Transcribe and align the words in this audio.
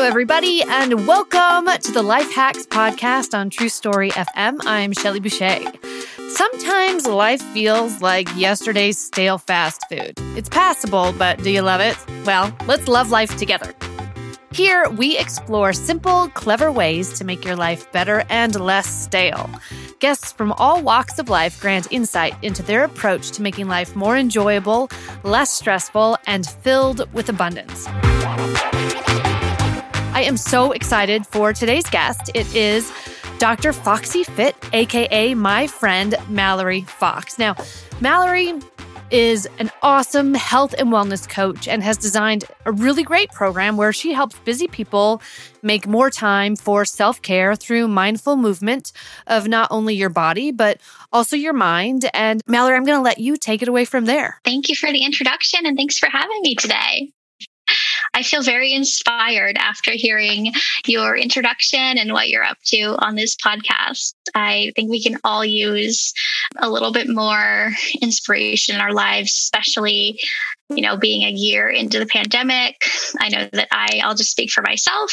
Hello, 0.00 0.08
everybody, 0.08 0.62
and 0.62 1.06
welcome 1.06 1.66
to 1.78 1.92
the 1.92 2.00
Life 2.00 2.32
Hacks 2.32 2.64
podcast 2.64 3.36
on 3.36 3.50
True 3.50 3.68
Story 3.68 4.10
FM. 4.12 4.58
I'm 4.64 4.94
Shelly 4.94 5.20
Boucher. 5.20 5.60
Sometimes 6.30 7.06
life 7.06 7.42
feels 7.52 8.00
like 8.00 8.26
yesterday's 8.34 8.98
stale 8.98 9.36
fast 9.36 9.82
food. 9.90 10.14
It's 10.38 10.48
passable, 10.48 11.12
but 11.18 11.42
do 11.42 11.50
you 11.50 11.60
love 11.60 11.82
it? 11.82 11.98
Well, 12.24 12.50
let's 12.66 12.88
love 12.88 13.10
life 13.10 13.36
together. 13.36 13.74
Here, 14.52 14.88
we 14.88 15.18
explore 15.18 15.74
simple, 15.74 16.28
clever 16.28 16.72
ways 16.72 17.12
to 17.18 17.24
make 17.26 17.44
your 17.44 17.56
life 17.56 17.92
better 17.92 18.24
and 18.30 18.58
less 18.58 18.86
stale. 18.86 19.50
Guests 19.98 20.32
from 20.32 20.52
all 20.52 20.82
walks 20.82 21.18
of 21.18 21.28
life 21.28 21.60
grant 21.60 21.92
insight 21.92 22.34
into 22.40 22.62
their 22.62 22.84
approach 22.84 23.32
to 23.32 23.42
making 23.42 23.68
life 23.68 23.94
more 23.94 24.16
enjoyable, 24.16 24.88
less 25.24 25.50
stressful, 25.50 26.16
and 26.26 26.46
filled 26.46 27.06
with 27.12 27.28
abundance. 27.28 27.86
I 30.20 30.24
am 30.24 30.36
so 30.36 30.72
excited 30.72 31.26
for 31.26 31.54
today's 31.54 31.88
guest. 31.88 32.30
It 32.34 32.54
is 32.54 32.92
Dr. 33.38 33.72
Foxy 33.72 34.22
Fit, 34.22 34.54
aka 34.74 35.32
my 35.32 35.66
friend 35.66 36.14
Mallory 36.28 36.82
Fox. 36.82 37.38
Now, 37.38 37.56
Mallory 38.02 38.52
is 39.10 39.48
an 39.58 39.70
awesome 39.80 40.34
health 40.34 40.74
and 40.76 40.90
wellness 40.90 41.26
coach 41.26 41.66
and 41.66 41.82
has 41.82 41.96
designed 41.96 42.44
a 42.66 42.72
really 42.72 43.02
great 43.02 43.30
program 43.30 43.78
where 43.78 43.94
she 43.94 44.12
helps 44.12 44.38
busy 44.40 44.68
people 44.68 45.22
make 45.62 45.86
more 45.86 46.10
time 46.10 46.54
for 46.54 46.84
self 46.84 47.22
care 47.22 47.56
through 47.56 47.88
mindful 47.88 48.36
movement 48.36 48.92
of 49.26 49.48
not 49.48 49.68
only 49.70 49.94
your 49.94 50.10
body, 50.10 50.52
but 50.52 50.82
also 51.14 51.34
your 51.34 51.54
mind. 51.54 52.10
And 52.12 52.42
Mallory, 52.46 52.76
I'm 52.76 52.84
going 52.84 52.98
to 52.98 53.02
let 53.02 53.20
you 53.20 53.38
take 53.38 53.62
it 53.62 53.68
away 53.68 53.86
from 53.86 54.04
there. 54.04 54.38
Thank 54.44 54.68
you 54.68 54.74
for 54.76 54.92
the 54.92 55.02
introduction 55.02 55.64
and 55.64 55.78
thanks 55.78 55.98
for 55.98 56.10
having 56.10 56.42
me 56.42 56.56
today. 56.56 57.10
I 58.14 58.22
feel 58.22 58.42
very 58.42 58.72
inspired 58.72 59.56
after 59.58 59.92
hearing 59.92 60.52
your 60.86 61.16
introduction 61.16 61.98
and 61.98 62.12
what 62.12 62.28
you're 62.28 62.44
up 62.44 62.58
to 62.66 62.96
on 62.98 63.14
this 63.14 63.36
podcast. 63.36 64.14
I 64.34 64.72
think 64.76 64.90
we 64.90 65.02
can 65.02 65.18
all 65.24 65.44
use 65.44 66.12
a 66.58 66.70
little 66.70 66.92
bit 66.92 67.08
more 67.08 67.72
inspiration 68.00 68.74
in 68.74 68.80
our 68.80 68.92
lives, 68.92 69.32
especially 69.32 70.20
you 70.70 70.82
know, 70.82 70.96
being 70.96 71.22
a 71.22 71.30
year 71.30 71.68
into 71.68 71.98
the 71.98 72.06
pandemic, 72.06 72.80
I 73.18 73.28
know 73.28 73.48
that 73.52 73.68
I, 73.72 74.00
I'll 74.04 74.14
just 74.14 74.30
speak 74.30 74.50
for 74.50 74.62
myself, 74.62 75.12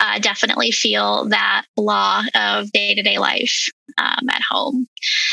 uh, 0.00 0.18
definitely 0.18 0.72
feel 0.72 1.26
that 1.28 1.64
law 1.76 2.22
of 2.34 2.72
day 2.72 2.94
to 2.94 3.02
day 3.02 3.18
life 3.18 3.68
um, 3.98 4.28
at 4.28 4.42
home. 4.50 4.86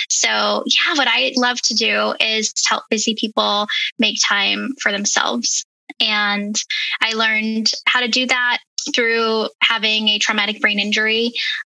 So, 0.09 0.29
yeah, 0.29 0.95
what 0.95 1.07
I 1.07 1.33
love 1.35 1.59
to 1.63 1.73
do 1.73 2.13
is 2.19 2.53
help 2.67 2.83
busy 2.89 3.15
people 3.15 3.65
make 3.97 4.17
time 4.27 4.69
for 4.79 4.91
themselves. 4.91 5.65
And 5.99 6.55
I 7.01 7.13
learned 7.13 7.71
how 7.85 8.01
to 8.01 8.07
do 8.07 8.25
that 8.27 8.59
through 8.93 9.47
having 9.61 10.09
a 10.09 10.19
traumatic 10.19 10.61
brain 10.61 10.79
injury 10.79 11.33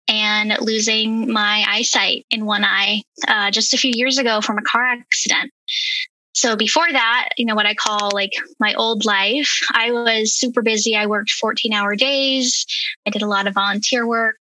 and 0.09 0.57
losing 0.61 1.31
my 1.31 1.65
eyesight 1.69 2.27
in 2.31 2.47
one 2.47 2.65
eye 2.65 3.03
uh, 3.27 3.51
just 3.51 3.75
a 3.75 3.79
few 3.79 3.93
years 3.95 4.19
ago 4.19 4.41
from 4.41 4.59
a 4.59 4.63
car 4.63 4.83
accident. 4.85 5.53
So 6.33 6.57
before 6.57 6.87
that, 6.91 7.31
you 7.37 7.45
know, 7.45 7.55
what 7.55 7.67
I 7.67 7.75
call 7.75 8.11
like 8.13 8.33
my 8.61 8.73
old 8.75 9.05
life, 9.05 9.61
I 9.73 9.91
was 9.91 10.33
super 10.33 10.63
busy. 10.63 10.97
I 10.97 11.07
worked 11.07 11.31
14 11.33 11.73
hour 11.73 11.97
days. 11.97 12.65
I 13.07 13.11
did 13.11 13.23
a 13.23 13.27
lot 13.27 13.47
of 13.47 13.55
volunteer 13.55 14.07
work. 14.07 14.37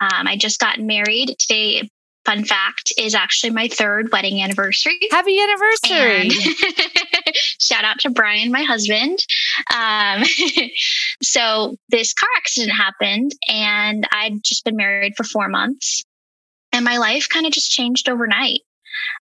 Um, 0.00 0.26
I 0.26 0.36
just 0.36 0.58
got 0.58 0.78
married. 0.78 1.34
Today 1.38 1.88
fun 2.24 2.44
fact 2.44 2.92
is 2.98 3.14
actually 3.14 3.50
my 3.50 3.68
third 3.68 4.10
wedding 4.12 4.42
anniversary. 4.42 4.98
Happy 5.10 5.38
anniversary! 5.40 6.30
shout 7.58 7.84
out 7.84 7.98
to 8.00 8.10
Brian, 8.10 8.52
my 8.52 8.62
husband. 8.62 9.18
Um, 9.74 10.24
so 11.22 11.76
this 11.88 12.14
car 12.14 12.28
accident 12.36 12.72
happened, 12.72 13.32
and 13.48 14.06
I'd 14.12 14.42
just 14.42 14.64
been 14.64 14.76
married 14.76 15.14
for 15.16 15.24
four 15.24 15.48
months, 15.48 16.04
and 16.72 16.84
my 16.84 16.98
life 16.98 17.28
kind 17.28 17.46
of 17.46 17.52
just 17.52 17.70
changed 17.70 18.08
overnight. 18.08 18.60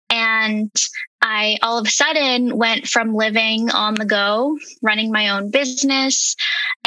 And 0.09 0.72
I 1.22 1.58
all 1.62 1.78
of 1.78 1.88
a 1.88 1.90
sudden 1.90 2.56
went 2.58 2.88
from 2.88 3.14
living 3.14 3.69
on 3.72 3.96
the 3.96 4.06
go, 4.06 4.58
running 4.81 5.12
my 5.12 5.29
own 5.29 5.52
business, 5.52 6.35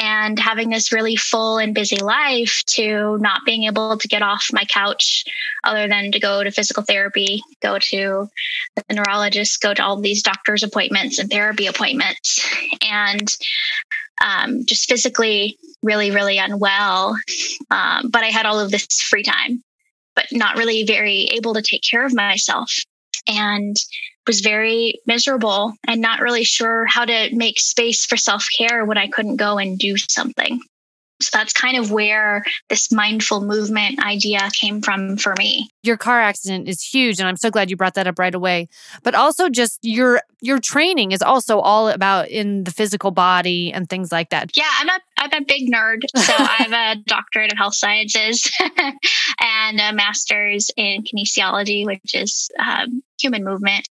and 0.00 0.38
having 0.38 0.70
this 0.70 0.92
really 0.92 1.14
full 1.14 1.58
and 1.58 1.74
busy 1.74 1.96
life 1.96 2.62
to 2.66 3.18
not 3.18 3.42
being 3.44 3.64
able 3.64 3.98
to 3.98 4.08
get 4.08 4.22
off 4.22 4.48
my 4.52 4.64
couch 4.64 5.24
other 5.62 5.86
than 5.86 6.10
to 6.12 6.18
go 6.18 6.42
to 6.42 6.50
physical 6.50 6.82
therapy, 6.82 7.42
go 7.60 7.78
to 7.78 8.28
the 8.76 8.94
neurologist, 8.94 9.60
go 9.60 9.74
to 9.74 9.82
all 9.82 10.00
these 10.00 10.22
doctor's 10.22 10.62
appointments 10.62 11.18
and 11.18 11.30
therapy 11.30 11.66
appointments. 11.66 12.44
And 12.80 13.28
um, 14.22 14.64
just 14.64 14.88
physically 14.88 15.58
really, 15.82 16.10
really 16.10 16.38
unwell. 16.38 17.16
Um, 17.70 18.08
but 18.10 18.24
I 18.24 18.28
had 18.28 18.46
all 18.46 18.58
of 18.58 18.70
this 18.70 19.02
free 19.02 19.22
time, 19.22 19.62
but 20.14 20.26
not 20.32 20.56
really 20.56 20.84
very 20.84 21.24
able 21.32 21.54
to 21.54 21.62
take 21.62 21.82
care 21.82 22.04
of 22.04 22.14
myself 22.14 22.72
and 23.26 23.76
was 24.26 24.40
very 24.40 25.00
miserable 25.06 25.74
and 25.86 26.00
not 26.00 26.20
really 26.20 26.44
sure 26.44 26.86
how 26.86 27.04
to 27.04 27.34
make 27.34 27.58
space 27.58 28.04
for 28.06 28.16
self 28.16 28.46
care 28.56 28.84
when 28.84 28.98
I 28.98 29.08
couldn't 29.08 29.36
go 29.36 29.58
and 29.58 29.78
do 29.78 29.96
something. 29.96 30.60
So 31.22 31.28
that's 31.34 31.52
kind 31.52 31.76
of 31.76 31.90
where 31.90 32.42
this 32.70 32.90
mindful 32.90 33.42
movement 33.42 34.02
idea 34.02 34.48
came 34.52 34.80
from 34.80 35.18
for 35.18 35.34
me. 35.38 35.68
Your 35.82 35.98
car 35.98 36.18
accident 36.18 36.66
is 36.66 36.82
huge 36.82 37.20
and 37.20 37.28
I'm 37.28 37.36
so 37.36 37.50
glad 37.50 37.68
you 37.70 37.76
brought 37.76 37.94
that 37.94 38.06
up 38.06 38.18
right 38.18 38.34
away. 38.34 38.68
But 39.02 39.14
also 39.14 39.50
just 39.50 39.78
your 39.82 40.22
your 40.40 40.58
training 40.58 41.12
is 41.12 41.20
also 41.20 41.60
all 41.60 41.90
about 41.90 42.28
in 42.28 42.64
the 42.64 42.70
physical 42.70 43.10
body 43.10 43.70
and 43.70 43.88
things 43.88 44.10
like 44.10 44.30
that. 44.30 44.56
Yeah, 44.56 44.70
I'm 44.78 44.88
a 44.88 45.00
I'm 45.18 45.42
a 45.42 45.44
big 45.44 45.70
nerd. 45.70 46.00
So 46.16 46.32
I 46.38 46.66
have 46.68 46.96
a 46.96 47.02
doctorate 47.02 47.52
of 47.52 47.58
health 47.58 47.74
sciences 47.74 48.50
and 49.40 49.78
a 49.78 49.92
master's 49.92 50.70
in 50.76 51.02
kinesiology, 51.02 51.84
which 51.84 52.14
is 52.14 52.48
um, 52.58 53.02
human 53.20 53.44
movement 53.44 53.86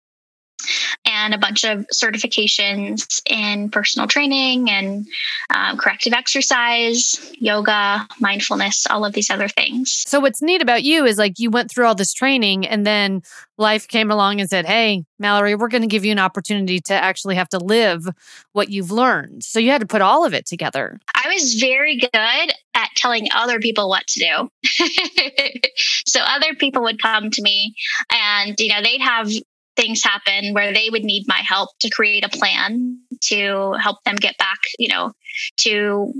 and 1.05 1.33
a 1.33 1.37
bunch 1.37 1.63
of 1.63 1.85
certifications 1.93 3.21
in 3.29 3.69
personal 3.69 4.07
training 4.07 4.69
and 4.69 5.05
um, 5.53 5.77
corrective 5.77 6.13
exercise, 6.13 7.31
yoga, 7.37 8.07
mindfulness, 8.19 8.85
all 8.89 9.05
of 9.05 9.13
these 9.13 9.29
other 9.29 9.47
things. 9.47 10.03
So, 10.07 10.19
what's 10.19 10.41
neat 10.41 10.61
about 10.61 10.83
you 10.83 11.05
is 11.05 11.17
like 11.17 11.37
you 11.37 11.49
went 11.49 11.71
through 11.71 11.85
all 11.85 11.95
this 11.95 12.13
training 12.13 12.65
and 12.67 12.85
then 12.85 13.21
life 13.57 13.87
came 13.87 14.11
along 14.11 14.39
and 14.39 14.49
said, 14.49 14.65
Hey, 14.65 15.05
Mallory, 15.19 15.55
we're 15.55 15.67
going 15.67 15.81
to 15.81 15.87
give 15.87 16.03
you 16.03 16.11
an 16.11 16.19
opportunity 16.19 16.79
to 16.81 16.93
actually 16.93 17.35
have 17.35 17.49
to 17.49 17.59
live 17.59 18.07
what 18.53 18.69
you've 18.69 18.91
learned. 18.91 19.43
So, 19.43 19.59
you 19.59 19.69
had 19.69 19.81
to 19.81 19.87
put 19.87 20.01
all 20.01 20.25
of 20.25 20.33
it 20.33 20.45
together. 20.45 20.99
I 21.13 21.29
was 21.33 21.55
very 21.55 21.97
good 21.97 22.11
at 22.13 22.89
telling 22.95 23.27
other 23.33 23.59
people 23.59 23.89
what 23.89 24.07
to 24.07 24.19
do. 24.19 25.59
so, 26.05 26.19
other 26.21 26.55
people 26.55 26.83
would 26.83 27.01
come 27.01 27.29
to 27.29 27.41
me 27.41 27.75
and, 28.11 28.59
you 28.59 28.69
know, 28.69 28.81
they'd 28.81 29.01
have 29.01 29.29
things 29.75 30.03
happen 30.03 30.53
where 30.53 30.73
they 30.73 30.89
would 30.89 31.03
need 31.03 31.25
my 31.27 31.39
help 31.39 31.69
to 31.79 31.89
create 31.89 32.25
a 32.25 32.29
plan 32.29 32.99
to 33.21 33.73
help 33.73 34.03
them 34.03 34.15
get 34.15 34.37
back, 34.37 34.59
you 34.79 34.87
know, 34.87 35.11
to 35.57 36.13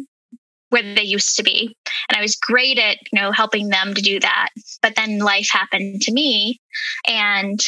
where 0.69 0.95
they 0.95 1.03
used 1.03 1.37
to 1.37 1.43
be. 1.43 1.75
And 2.09 2.17
I 2.17 2.21
was 2.21 2.35
great 2.35 2.77
at, 2.77 2.97
you 3.11 3.21
know, 3.21 3.31
helping 3.31 3.69
them 3.69 3.93
to 3.93 4.01
do 4.01 4.19
that. 4.19 4.49
But 4.81 4.95
then 4.95 5.19
life 5.19 5.49
happened 5.51 6.01
to 6.01 6.11
me 6.11 6.59
and 7.07 7.59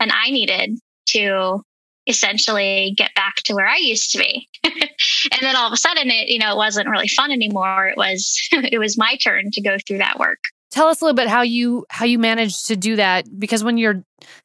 and 0.00 0.12
I 0.12 0.30
needed 0.30 0.78
to 1.08 1.62
essentially 2.06 2.94
get 2.96 3.14
back 3.14 3.36
to 3.44 3.54
where 3.54 3.66
I 3.66 3.76
used 3.76 4.12
to 4.12 4.18
be. 4.18 4.48
and 4.64 5.40
then 5.40 5.56
all 5.56 5.66
of 5.66 5.72
a 5.72 5.76
sudden 5.76 6.10
it, 6.10 6.28
you 6.28 6.38
know, 6.38 6.52
it 6.52 6.56
wasn't 6.56 6.88
really 6.88 7.08
fun 7.08 7.30
anymore. 7.30 7.88
It 7.88 7.96
was 7.96 8.38
it 8.52 8.78
was 8.78 8.98
my 8.98 9.16
turn 9.16 9.50
to 9.52 9.60
go 9.60 9.76
through 9.86 9.98
that 9.98 10.18
work 10.18 10.38
tell 10.70 10.88
us 10.88 11.00
a 11.00 11.04
little 11.04 11.16
bit 11.16 11.28
how 11.28 11.42
you 11.42 11.86
how 11.90 12.04
you 12.04 12.18
managed 12.18 12.66
to 12.66 12.76
do 12.76 12.96
that 12.96 13.26
because 13.38 13.64
when 13.64 13.78
you're 13.78 14.04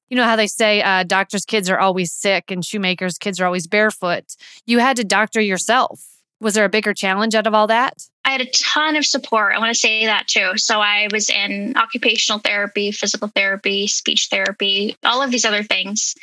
you 0.10 0.18
know 0.18 0.26
how 0.26 0.36
they 0.36 0.48
say 0.48 0.82
uh, 0.82 1.04
doctors 1.04 1.46
kids 1.46 1.70
are 1.70 1.80
always 1.80 2.12
sick 2.12 2.52
and 2.52 2.64
shoemakers 2.64 3.18
kids 3.18 3.40
are 3.40 3.46
always 3.46 3.68
barefoot. 3.68 4.24
You 4.66 4.80
had 4.80 4.98
to 4.98 5.04
doctor 5.04 5.42
yourself. 5.42 6.02
Was 6.40 6.56
there 6.56 6.66
a 6.66 6.70
bigger 6.70 6.94
challenge 6.94 7.36
out 7.36 7.48
of 7.48 7.54
all 7.54 7.68
that? 7.68 8.06
I 8.26 8.32
had 8.32 8.42
a 8.42 8.52
ton 8.52 8.96
of 8.96 9.06
support. 9.06 9.54
I 9.56 9.60
want 9.60 9.74
to 9.74 9.80
say 9.80 10.06
that 10.06 10.28
too. 10.28 10.58
So 10.58 10.82
i 10.82 11.08
was 11.12 11.30
in 11.30 11.76
occupational 11.78 12.40
therapy 12.40 12.92
physical 12.92 13.30
therapy 13.30 13.88
speech 13.88 14.28
therapy 14.30 14.96
all 15.04 15.22
of 15.22 15.32
these 15.32 15.46
other 15.46 15.64
things. 15.64 16.16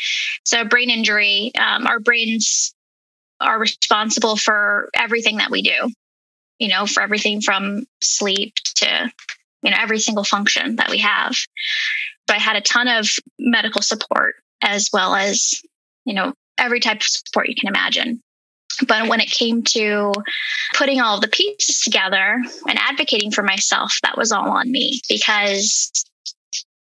So 0.44 0.64
brain 0.64 0.90
injury 0.90 1.52
um, 1.58 1.86
our 1.86 2.00
brains 2.00 2.74
are 3.40 3.58
responsible 3.58 4.36
for 4.36 4.90
everything 4.94 5.38
that 5.38 5.50
we 5.50 5.62
do 5.62 5.90
you 6.60 6.68
know 6.68 6.86
for 6.86 7.02
everything 7.02 7.40
from 7.40 7.84
sleep 8.00 8.54
to 8.76 9.10
you 9.62 9.70
know 9.70 9.76
every 9.80 9.98
single 9.98 10.22
function 10.22 10.76
that 10.76 10.90
we 10.90 10.98
have 10.98 11.34
so 12.30 12.34
i 12.34 12.38
had 12.38 12.56
a 12.56 12.60
ton 12.60 12.86
of 12.86 13.08
medical 13.38 13.82
support 13.82 14.34
as 14.62 14.88
well 14.92 15.14
as 15.14 15.60
you 16.04 16.14
know 16.14 16.32
every 16.58 16.78
type 16.78 16.98
of 16.98 17.02
support 17.02 17.48
you 17.48 17.54
can 17.58 17.68
imagine. 17.68 18.20
But 18.86 19.08
when 19.08 19.20
it 19.20 19.30
came 19.30 19.62
to 19.70 20.12
putting 20.74 21.00
all 21.00 21.20
the 21.20 21.28
pieces 21.28 21.80
together 21.80 22.40
and 22.68 22.78
advocating 22.78 23.30
for 23.30 23.42
myself 23.42 23.92
that 24.02 24.16
was 24.16 24.30
all 24.30 24.50
on 24.50 24.70
me 24.70 25.00
because 25.08 26.04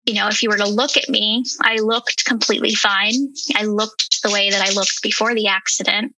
you 0.06 0.16
know 0.16 0.28
if 0.28 0.44
you 0.44 0.50
were 0.50 0.58
to 0.58 0.68
look 0.68 0.98
at 0.98 1.10
me 1.10 1.44
i 1.62 1.78
looked 1.78 2.26
completely 2.26 2.76
fine. 2.76 3.34
I 3.56 3.64
looked 3.64 4.22
the 4.24 4.32
way 4.32 4.50
that 4.50 4.62
i 4.62 4.74
looked 4.74 5.02
before 5.02 5.34
the 5.34 5.48
accident. 5.48 6.14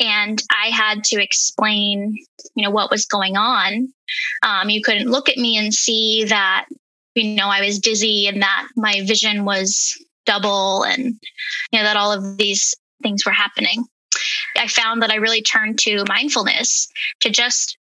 And 0.00 0.42
I 0.50 0.68
had 0.68 1.04
to 1.04 1.22
explain, 1.22 2.16
you 2.56 2.64
know, 2.64 2.70
what 2.70 2.90
was 2.90 3.06
going 3.06 3.36
on. 3.36 3.92
Um, 4.42 4.70
you 4.70 4.82
couldn't 4.82 5.10
look 5.10 5.28
at 5.28 5.36
me 5.36 5.56
and 5.56 5.72
see 5.72 6.24
that, 6.24 6.66
you 7.14 7.34
know, 7.34 7.48
I 7.48 7.60
was 7.60 7.78
dizzy 7.78 8.26
and 8.26 8.42
that 8.42 8.68
my 8.76 9.02
vision 9.04 9.44
was 9.44 9.96
double 10.26 10.84
and, 10.84 11.18
you 11.70 11.78
know, 11.78 11.82
that 11.82 11.96
all 11.96 12.12
of 12.12 12.36
these 12.36 12.74
things 13.02 13.24
were 13.26 13.32
happening. 13.32 13.84
I 14.56 14.68
found 14.68 15.02
that 15.02 15.10
I 15.10 15.16
really 15.16 15.42
turned 15.42 15.78
to 15.80 16.04
mindfulness 16.08 16.88
to 17.20 17.30
just 17.30 17.76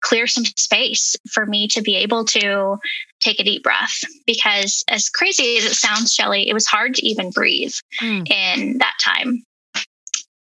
clear 0.00 0.26
some 0.26 0.44
space 0.44 1.14
for 1.30 1.46
me 1.46 1.68
to 1.68 1.82
be 1.82 1.96
able 1.96 2.24
to 2.24 2.76
take 3.20 3.38
a 3.38 3.44
deep 3.44 3.62
breath 3.62 4.00
because 4.26 4.82
as 4.88 5.08
crazy 5.08 5.56
as 5.58 5.64
it 5.64 5.74
sounds 5.74 6.12
shelly 6.12 6.48
it 6.48 6.54
was 6.54 6.66
hard 6.66 6.92
to 6.92 7.06
even 7.06 7.30
breathe 7.30 7.72
mm. 8.00 8.28
in 8.28 8.78
that 8.78 8.94
time 9.00 9.44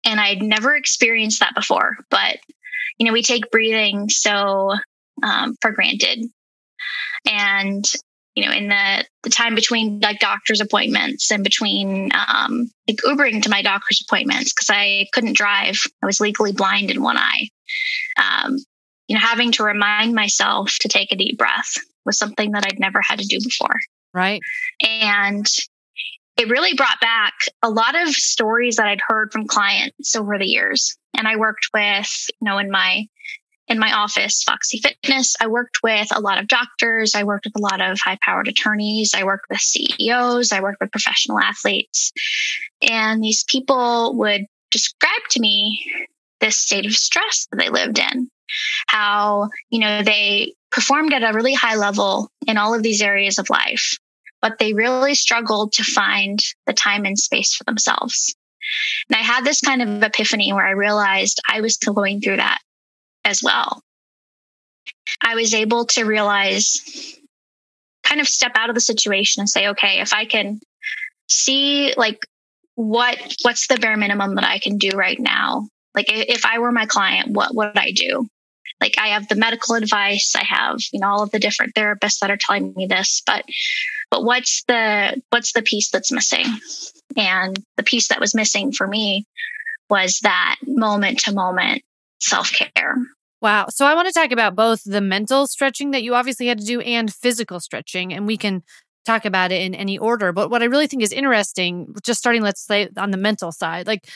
and 0.06 0.20
I'd 0.20 0.42
never 0.42 0.76
experienced 0.76 1.40
that 1.40 1.56
before. 1.56 1.98
But 2.10 2.38
you 2.98 3.06
know, 3.06 3.14
we 3.14 3.24
take 3.24 3.52
breathing 3.52 4.08
so 4.08 4.76
um, 5.24 5.56
for 5.62 5.72
granted, 5.72 6.26
and 7.28 7.84
you 8.36 8.46
know, 8.46 8.52
in 8.52 8.68
the 8.68 9.06
the 9.24 9.30
time 9.30 9.56
between 9.56 10.00
like 10.02 10.20
doctor's 10.20 10.62
appointments 10.62 11.32
and 11.32 11.44
between 11.44 12.12
um, 12.14 12.70
like 12.88 12.98
Ubering 12.98 13.42
to 13.44 13.50
my 13.50 13.62
doctor's 13.62 14.04
appointments 14.06 14.54
because 14.54 14.70
I 14.70 15.08
couldn't 15.14 15.38
drive, 15.38 15.78
I 16.04 16.06
was 16.06 16.20
legally 16.20 16.52
blind 16.52 16.92
in 16.92 17.02
one 17.02 17.18
eye. 17.18 17.48
Um, 18.22 18.58
you 19.08 19.16
know, 19.16 19.22
having 19.22 19.52
to 19.54 19.64
remind 19.64 20.14
myself 20.14 20.76
to 20.82 20.90
take 20.90 21.12
a 21.12 21.16
deep 21.16 21.38
breath 21.38 21.76
was 22.06 22.18
something 22.18 22.52
that 22.52 22.66
I'd 22.66 22.80
never 22.80 23.02
had 23.02 23.20
to 23.20 23.26
do 23.26 23.40
before. 23.44 23.76
Right. 24.14 24.42
And 24.82 25.46
it 26.38 26.50
really 26.50 26.74
brought 26.74 27.00
back 27.00 27.34
a 27.64 27.70
lot 27.70 28.00
of 28.00 28.10
stories 28.10 28.76
that 28.76 28.88
I'd 28.88 29.02
heard 29.08 29.32
from 29.32 29.48
clients 29.48 30.16
over 30.16 30.38
the 30.38 30.46
years. 30.46 30.98
And 31.18 31.28
I 31.28 31.38
worked 31.38 31.70
with, 31.74 32.10
you 32.42 32.46
know, 32.46 32.58
in 32.58 32.70
my 32.70 33.08
in 33.68 33.80
my 33.80 33.92
office, 33.92 34.44
Foxy 34.44 34.80
Fitness, 34.80 35.36
I 35.40 35.48
worked 35.48 35.80
with 35.82 36.08
a 36.16 36.22
lot 36.22 36.38
of 36.38 36.48
doctors. 36.48 37.16
I 37.16 37.24
worked 37.24 37.46
with 37.46 37.56
a 37.56 37.62
lot 37.62 37.82
of 37.82 37.98
high 38.04 38.18
powered 38.22 38.48
attorneys. 38.48 39.14
I 39.16 39.24
worked 39.24 39.46
with 39.50 39.60
CEOs. 39.60 40.52
I 40.52 40.62
worked 40.62 40.80
with 40.82 40.92
professional 40.92 41.40
athletes. 41.40 42.12
And 42.82 43.24
these 43.24 43.44
people 43.44 44.16
would 44.18 44.46
describe 44.70 45.12
to 45.32 45.40
me 45.40 45.84
this 46.42 46.58
state 46.58 46.86
of 46.86 46.94
stress 46.94 47.48
that 47.52 47.58
they 47.58 47.70
lived 47.70 47.98
in, 47.98 48.30
how, 48.88 49.50
you 49.70 49.80
know, 49.80 50.04
they 50.04 50.54
performed 50.72 51.14
at 51.14 51.24
a 51.24 51.34
really 51.34 51.54
high 51.54 51.76
level 51.76 52.30
in 52.46 52.58
all 52.58 52.76
of 52.76 52.84
these 52.84 53.02
areas 53.02 53.40
of 53.40 53.50
life 53.50 53.98
but 54.46 54.60
they 54.60 54.74
really 54.74 55.16
struggled 55.16 55.74
to 55.74 55.84
find 55.84 56.40
the 56.68 56.74
time 56.74 57.04
and 57.04 57.18
space 57.18 57.56
for 57.56 57.64
themselves. 57.64 58.36
And 59.10 59.18
I 59.18 59.24
had 59.24 59.44
this 59.44 59.60
kind 59.60 59.82
of 59.82 60.04
epiphany 60.04 60.54
where 60.54 60.68
I 60.68 60.72
realized 60.72 61.42
I 61.52 61.62
was 61.62 61.78
going 61.78 62.22
through 62.22 62.38
that 62.38 62.60
as 63.26 63.42
well. 63.44 63.82
I 65.22 65.36
was 65.36 65.54
able 65.54 65.86
to 65.88 66.06
realize, 66.06 67.18
kind 68.04 68.22
of 68.22 68.28
step 68.28 68.52
out 68.56 68.70
of 68.70 68.76
the 68.76 68.82
situation 68.82 69.42
and 69.42 69.50
say, 69.50 69.70
okay, 69.70 70.00
if 70.00 70.14
I 70.14 70.26
can 70.26 70.60
see 71.28 71.94
like 71.98 72.20
what 72.76 73.18
what's 73.42 73.68
the 73.68 73.78
bare 73.78 73.98
minimum 73.98 74.36
that 74.36 74.44
I 74.44 74.60
can 74.60 74.78
do 74.78 74.92
right 74.92 75.20
now? 75.20 75.68
Like 75.94 76.06
if 76.10 76.46
I 76.46 76.60
were 76.60 76.72
my 76.72 76.86
client, 76.86 77.32
what 77.32 77.56
would 77.56 77.78
I 77.78 77.92
do? 77.92 78.28
Like 78.82 78.96
I 78.98 79.08
have 79.10 79.28
the 79.28 79.36
medical 79.36 79.76
advice, 79.76 80.34
I 80.36 80.44
have, 80.44 80.78
you 80.92 81.00
know, 81.00 81.08
all 81.08 81.24
of 81.24 81.32
the 81.32 81.40
different 81.40 81.74
therapists 81.74 82.20
that 82.20 82.30
are 82.30 82.38
telling 82.38 82.74
me 82.76 82.86
this, 82.86 83.22
but 83.26 83.46
but 84.12 84.24
what's 84.24 84.64
the 84.68 85.22
what's 85.30 85.54
the 85.54 85.62
piece 85.62 85.90
that's 85.90 86.12
missing 86.12 86.46
and 87.16 87.58
the 87.78 87.84
piece 87.84 88.10
that 88.10 88.20
was 88.20 88.36
missing 88.36 88.72
for 88.72 88.88
me 88.88 89.26
was 89.90 90.20
that 90.24 90.58
moment 90.66 91.20
to 91.20 91.34
moment 91.34 91.84
self-care 92.26 92.96
wow 93.42 93.66
so 93.70 93.86
i 93.86 93.94
want 93.94 94.08
to 94.08 94.14
talk 94.14 94.32
about 94.32 94.56
both 94.56 94.84
the 94.84 95.02
mental 95.02 95.48
stretching 95.48 95.92
that 95.92 96.04
you 96.04 96.16
obviously 96.16 96.48
had 96.48 96.60
to 96.60 96.66
do 96.66 96.82
and 96.82 97.14
physical 97.14 97.60
stretching 97.60 98.14
and 98.14 98.26
we 98.28 98.38
can 98.38 98.64
talk 99.06 99.26
about 99.26 99.52
it 99.52 99.62
in 99.62 99.76
any 99.76 99.98
order 99.98 100.32
but 100.32 100.50
what 100.50 100.62
i 100.62 100.66
really 100.66 100.88
think 100.88 101.04
is 101.04 101.12
interesting 101.12 101.94
just 102.04 102.20
starting 102.20 102.42
let's 102.42 102.62
say 102.66 102.90
on 102.98 103.12
the 103.12 103.18
mental 103.18 103.52
side 103.52 103.88
like 103.88 104.08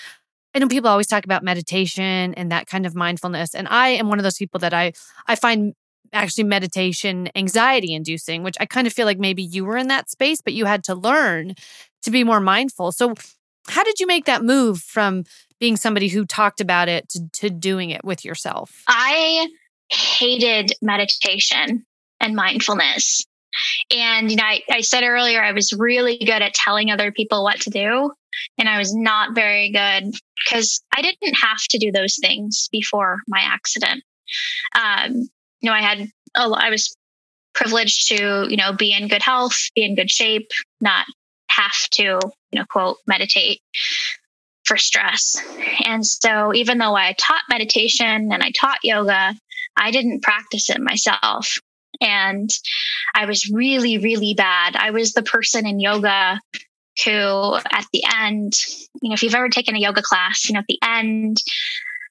I 0.56 0.60
know 0.60 0.68
people 0.68 0.90
always 0.90 1.08
talk 1.08 1.26
about 1.26 1.44
meditation 1.44 2.34
and 2.34 2.52
that 2.52 2.66
kind 2.66 2.86
of 2.86 2.96
mindfulness. 2.96 3.54
And 3.54 3.68
I 3.68 3.90
am 3.90 4.10
one 4.10 4.18
of 4.18 4.24
those 4.24 4.38
people 4.38 4.60
that 4.62 4.74
I 4.74 4.94
I 5.28 5.36
find 5.36 5.74
actually 6.12 6.46
meditation 6.46 7.30
anxiety 7.36 7.94
inducing, 7.94 8.44
which 8.44 8.58
I 8.60 8.66
kind 8.66 8.88
of 8.88 8.94
feel 8.94 9.06
like 9.06 9.20
maybe 9.20 9.44
you 9.44 9.64
were 9.66 9.78
in 9.78 9.88
that 9.90 10.10
space, 10.10 10.42
but 10.42 10.54
you 10.54 10.66
had 10.66 10.84
to 10.86 10.96
learn 10.96 11.54
to 12.04 12.12
be 12.12 12.24
more 12.24 12.40
mindful. 12.40 12.92
So, 12.92 13.14
how 13.70 13.84
did 13.84 14.00
you 14.00 14.08
make 14.08 14.26
that 14.26 14.44
move 14.44 14.80
from 14.80 15.24
being 15.60 15.78
somebody 15.78 16.08
who 16.08 16.26
talked 16.26 16.62
about 16.62 16.90
it 16.90 17.10
to, 17.10 17.30
to 17.34 17.50
doing 17.50 17.90
it 17.90 18.04
with 18.04 18.24
yourself? 18.26 18.84
I 18.88 19.48
hated 19.90 20.74
meditation 20.82 21.86
and 22.20 22.36
mindfulness. 22.36 23.26
And, 23.92 24.30
you 24.30 24.38
know, 24.38 24.44
I, 24.44 24.62
I 24.70 24.82
said 24.82 25.04
earlier, 25.04 25.42
I 25.44 25.52
was 25.52 25.74
really 25.74 26.18
good 26.18 26.42
at 26.42 26.54
telling 26.54 26.92
other 26.92 27.12
people 27.12 27.44
what 27.44 27.62
to 27.62 27.70
do. 27.70 28.12
And 28.58 28.70
I 28.70 28.78
was 28.78 28.96
not 28.96 29.34
very 29.34 29.72
good 29.72 30.14
because 30.46 30.82
I 30.96 31.02
didn't 31.02 31.36
have 31.42 31.58
to 31.72 31.78
do 31.78 31.92
those 31.92 32.18
things 32.22 32.70
before 32.72 33.18
my 33.28 33.40
accident. 33.42 34.04
Um, 34.76 35.14
you 35.62 35.70
know, 35.70 35.74
I 35.74 35.82
had, 35.82 36.08
a, 36.38 36.42
I 36.42 36.70
was 36.70 36.96
privileged 37.54 38.08
to, 38.10 38.46
you 38.48 38.56
know, 38.56 38.74
be 38.74 38.94
in 38.94 39.08
good 39.08 39.24
health, 39.24 39.58
be 39.76 39.84
in 39.84 39.96
good 39.96 40.12
shape, 40.12 40.52
not 40.80 41.06
have 41.50 41.90
to, 41.92 42.20
you 42.52 42.60
know, 42.60 42.66
quote, 42.66 42.98
meditate 43.08 43.62
for 44.66 44.78
stress. 44.78 45.36
And 45.86 46.06
so 46.06 46.54
even 46.54 46.78
though 46.78 46.96
I 46.96 47.16
taught 47.18 47.42
meditation 47.50 48.32
and 48.32 48.44
I 48.44 48.52
taught 48.52 48.80
yoga, 48.84 49.36
I 49.76 49.92
didn't 49.92 50.22
practice 50.22 50.70
it 50.70 50.80
myself. 50.80 51.58
And 52.02 52.50
I 53.16 53.26
was 53.26 53.50
really, 53.52 53.98
really 53.98 54.34
bad. 54.34 54.76
I 54.76 54.92
was 54.92 55.14
the 55.14 55.24
person 55.24 55.66
in 55.66 55.80
yoga 55.80 56.40
who, 57.04 57.56
at 57.56 57.86
the 57.94 58.04
end, 58.22 58.54
you 59.02 59.10
know, 59.10 59.14
if 59.14 59.24
you've 59.24 59.36
ever 59.36 59.50
taken 59.50 59.76
a 59.76 59.80
yoga 59.80 60.02
class, 60.02 60.48
you 60.48 60.54
know, 60.54 60.60
at 60.60 60.66
the 60.68 60.80
end, 60.84 61.38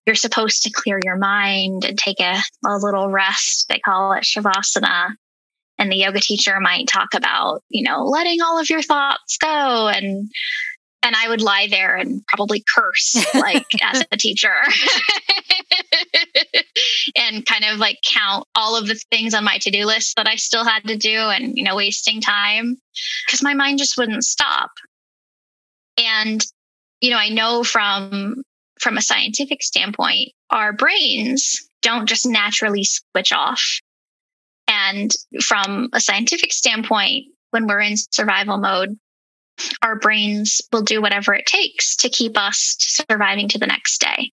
you're 0.06 0.14
supposed 0.14 0.62
to 0.62 0.70
clear 0.70 0.98
your 1.04 1.16
mind 1.16 1.84
and 1.84 1.98
take 1.98 2.20
a, 2.20 2.38
a 2.66 2.76
little 2.78 3.08
rest. 3.08 3.66
They 3.68 3.78
call 3.78 4.12
it 4.14 4.24
Shavasana. 4.24 5.14
And 5.78 5.92
the 5.92 5.96
yoga 5.96 6.20
teacher 6.20 6.58
might 6.60 6.88
talk 6.88 7.14
about, 7.14 7.62
you 7.68 7.84
know, 7.84 8.04
letting 8.04 8.42
all 8.42 8.58
of 8.58 8.68
your 8.68 8.82
thoughts 8.82 9.38
go 9.38 9.88
and 9.88 10.30
and 11.02 11.14
I 11.14 11.28
would 11.28 11.40
lie 11.40 11.68
there 11.70 11.96
and 11.96 12.26
probably 12.26 12.64
curse 12.74 13.24
like 13.34 13.66
as 13.82 14.04
a 14.10 14.16
teacher 14.16 14.52
and 17.16 17.46
kind 17.46 17.64
of 17.64 17.78
like 17.78 17.98
count 18.06 18.46
all 18.56 18.76
of 18.76 18.88
the 18.88 19.00
things 19.10 19.32
on 19.32 19.44
my 19.44 19.58
to-do 19.58 19.86
list 19.86 20.16
that 20.16 20.26
I 20.26 20.34
still 20.34 20.64
had 20.64 20.84
to 20.88 20.96
do 20.96 21.16
and 21.16 21.56
you 21.56 21.62
know 21.62 21.76
wasting 21.76 22.20
time 22.20 22.76
because 23.26 23.42
my 23.42 23.54
mind 23.54 23.78
just 23.78 23.96
wouldn't 23.96 24.24
stop. 24.24 24.70
And 25.96 26.44
you 27.00 27.10
know, 27.10 27.16
I 27.16 27.28
know 27.28 27.64
from 27.64 28.42
from 28.80 28.96
a 28.96 29.02
scientific 29.02 29.62
standpoint, 29.62 30.30
our 30.50 30.72
brains 30.72 31.68
don't 31.82 32.08
just 32.08 32.26
naturally 32.26 32.84
switch 32.84 33.32
off. 33.32 33.80
And 34.86 35.10
from 35.42 35.88
a 35.92 36.00
scientific 36.00 36.52
standpoint, 36.52 37.26
when 37.50 37.66
we're 37.66 37.80
in 37.80 37.96
survival 37.96 38.58
mode, 38.58 38.98
our 39.82 39.96
brains 39.96 40.60
will 40.72 40.82
do 40.82 41.02
whatever 41.02 41.34
it 41.34 41.46
takes 41.46 41.96
to 41.96 42.08
keep 42.08 42.38
us 42.38 42.76
surviving 42.78 43.48
to 43.48 43.58
the 43.58 43.66
next 43.66 44.00
day. 44.00 44.30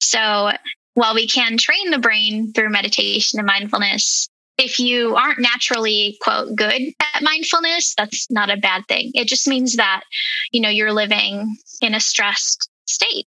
So 0.00 0.50
while 0.94 1.14
we 1.14 1.26
can 1.26 1.58
train 1.58 1.90
the 1.90 1.98
brain 1.98 2.52
through 2.52 2.70
meditation 2.70 3.38
and 3.38 3.46
mindfulness, 3.46 4.28
if 4.56 4.78
you 4.78 5.16
aren't 5.16 5.40
naturally 5.40 6.16
quote 6.20 6.54
good 6.54 6.92
at 7.14 7.22
mindfulness, 7.22 7.94
that's 7.96 8.30
not 8.30 8.50
a 8.50 8.56
bad 8.56 8.84
thing. 8.88 9.10
It 9.14 9.26
just 9.26 9.48
means 9.48 9.76
that, 9.76 10.04
you 10.52 10.60
know, 10.60 10.68
you're 10.68 10.92
living 10.92 11.56
in 11.80 11.94
a 11.94 12.00
stressed 12.00 12.70
state. 12.86 13.26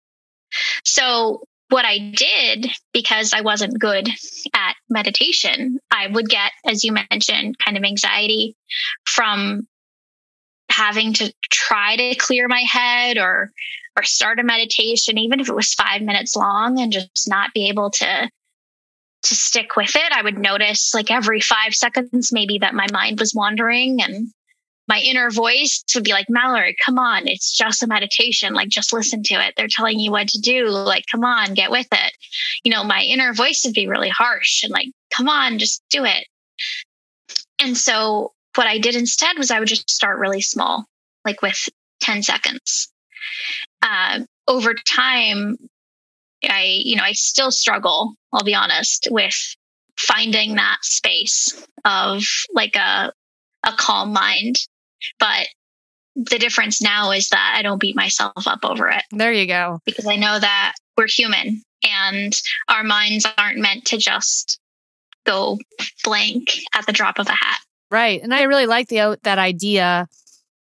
So, 0.85 1.43
what 1.69 1.85
I 1.85 1.99
did 1.99 2.71
because 2.93 3.33
I 3.33 3.41
wasn't 3.41 3.79
good 3.79 4.09
at 4.55 4.75
meditation, 4.89 5.79
I 5.91 6.07
would 6.07 6.29
get, 6.29 6.53
as 6.65 6.85
you 6.85 6.93
mentioned, 6.93 7.57
kind 7.59 7.77
of 7.77 7.85
anxiety 7.85 8.57
from 9.05 9.67
having 10.71 11.13
to 11.15 11.33
try 11.51 11.97
to 11.97 12.15
clear 12.17 12.49
my 12.49 12.61
head 12.61 13.19
or 13.19 13.53
or 13.97 14.03
start 14.03 14.39
a 14.39 14.45
meditation 14.45 15.17
even 15.17 15.41
if 15.41 15.49
it 15.49 15.55
was 15.55 15.73
5 15.73 16.03
minutes 16.03 16.37
long 16.37 16.79
and 16.79 16.93
just 16.93 17.27
not 17.29 17.55
be 17.55 17.69
able 17.69 17.91
to 17.93 18.31
to 19.23 19.35
stick 19.35 19.75
with 19.75 19.97
it. 19.97 20.13
I 20.13 20.23
would 20.23 20.39
notice 20.39 20.93
like 20.93 21.11
every 21.11 21.41
5 21.41 21.75
seconds 21.75 22.33
maybe 22.33 22.59
that 22.59 22.75
my 22.75 22.87
mind 22.93 23.19
was 23.19 23.35
wandering 23.35 24.03
and 24.03 24.29
my 24.89 25.01
inner 25.01 25.31
voice 25.31 25.83
would 25.95 26.05
be 26.05 26.13
like, 26.13 26.27
Mallory, 26.29 26.77
come 26.85 26.99
on. 26.99 27.27
It's 27.27 27.57
just 27.57 27.83
a 27.83 27.87
meditation. 27.87 28.55
Like, 28.55 28.69
just 28.69 28.93
listen 28.93 29.23
to 29.25 29.35
it. 29.35 29.55
They're 29.57 29.69
telling 29.69 29.99
you 29.99 30.11
what 30.11 30.29
to 30.29 30.41
do. 30.41 30.69
Like, 30.69 31.05
come 31.11 31.25
on, 31.25 31.55
get 31.55 31.71
with 31.71 31.89
it. 31.93 32.13
You 32.63 32.73
know, 32.73 32.85
my 32.85 33.03
inner 33.03 33.33
voice 33.33 33.63
would 33.65 33.75
be 33.75 33.89
really 33.89 34.09
harsh 34.09 34.63
and 34.63 34.73
like, 34.73 34.89
come 35.15 35.29
on, 35.29 35.59
just 35.59 35.83
do 35.91 36.05
it. 36.05 36.27
And 37.61 37.77
so, 37.77 38.33
what 38.55 38.67
I 38.67 38.79
did 38.79 38.95
instead 38.95 39.37
was 39.39 39.51
I 39.51 39.59
would 39.59 39.69
just 39.69 39.91
start 39.91 40.19
really 40.19 40.41
small, 40.41 40.87
like 41.25 41.43
with 41.43 41.69
10 42.01 42.23
seconds. 42.23 42.89
Uh, 43.83 44.21
over 44.49 44.75
time, 44.75 45.57
I, 46.49 46.81
you 46.83 46.97
know, 46.97 47.03
I 47.03 47.13
still 47.13 47.51
struggle, 47.51 48.15
I'll 48.33 48.45
be 48.45 48.55
honest, 48.55 49.09
with 49.11 49.57
finding 49.99 50.55
that 50.55 50.79
space 50.83 51.67
of 51.85 52.23
like 52.55 52.77
a 52.77 53.13
a 53.67 53.73
calm 53.73 54.13
mind. 54.13 54.57
But 55.19 55.49
the 56.15 56.39
difference 56.39 56.81
now 56.81 57.11
is 57.11 57.29
that 57.29 57.55
I 57.57 57.63
don't 57.63 57.81
beat 57.81 57.97
myself 57.97 58.47
up 58.47 58.61
over 58.65 58.89
it. 58.89 59.03
There 59.13 59.33
you 59.33 59.47
go. 59.47 59.81
Because 59.85 60.07
I 60.07 60.17
know 60.17 60.39
that 60.39 60.75
we're 60.97 61.09
human 61.09 61.63
and 61.83 62.33
our 62.69 62.83
minds 62.83 63.27
aren't 63.37 63.59
meant 63.59 63.85
to 63.87 63.99
just 63.99 64.59
go 65.27 65.59
blank 66.05 66.59
at 66.75 66.87
the 66.87 66.93
drop 66.93 67.19
of 67.19 67.27
a 67.27 67.33
hat. 67.33 67.59
Right. 67.91 68.23
And 68.23 68.33
I 68.33 68.43
really 68.43 68.67
like 68.67 68.89
the 68.89 69.19
that 69.23 69.39
idea 69.39 70.09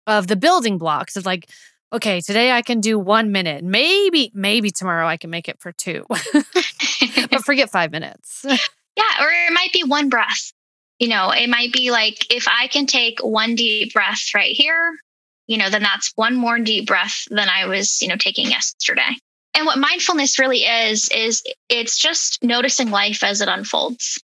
of 0.05 0.27
the 0.27 0.35
building 0.35 0.77
blocks 0.77 1.15
of 1.15 1.25
like 1.25 1.49
okay, 1.93 2.19
today 2.19 2.51
I 2.51 2.63
can 2.63 2.81
do 2.81 2.99
1 2.99 3.31
minute. 3.31 3.63
Maybe 3.63 4.29
maybe 4.33 4.71
tomorrow 4.71 5.07
I 5.07 5.15
can 5.15 5.29
make 5.29 5.47
it 5.47 5.61
for 5.61 5.71
2. 5.71 6.05
but 6.09 7.41
forget 7.45 7.69
5 7.69 7.91
minutes. 7.91 8.45
Yeah, 8.97 9.23
or 9.23 9.29
it 9.29 9.53
might 9.53 9.71
be 9.71 9.83
one 9.83 10.09
breath. 10.09 10.51
You 10.99 11.09
know, 11.09 11.31
it 11.31 11.47
might 11.47 11.71
be 11.71 11.91
like 11.91 12.33
if 12.33 12.47
I 12.47 12.67
can 12.67 12.85
take 12.85 13.19
one 13.19 13.55
deep 13.55 13.93
breath 13.93 14.33
right 14.33 14.55
here, 14.55 14.97
you 15.45 15.57
know, 15.57 15.69
then 15.69 15.83
that's 15.83 16.11
one 16.15 16.35
more 16.35 16.59
deep 16.59 16.87
breath 16.87 17.23
than 17.29 17.47
I 17.49 17.65
was, 17.67 18.01
you 18.01 18.07
know, 18.07 18.15
taking 18.17 18.49
yesterday. 18.49 19.15
And 19.55 19.65
what 19.65 19.79
mindfulness 19.79 20.39
really 20.39 20.59
is, 20.59 21.09
is 21.09 21.43
it's 21.69 21.97
just 21.97 22.43
noticing 22.43 22.91
life 22.91 23.23
as 23.23 23.41
it 23.41 23.47
unfolds. 23.47 24.21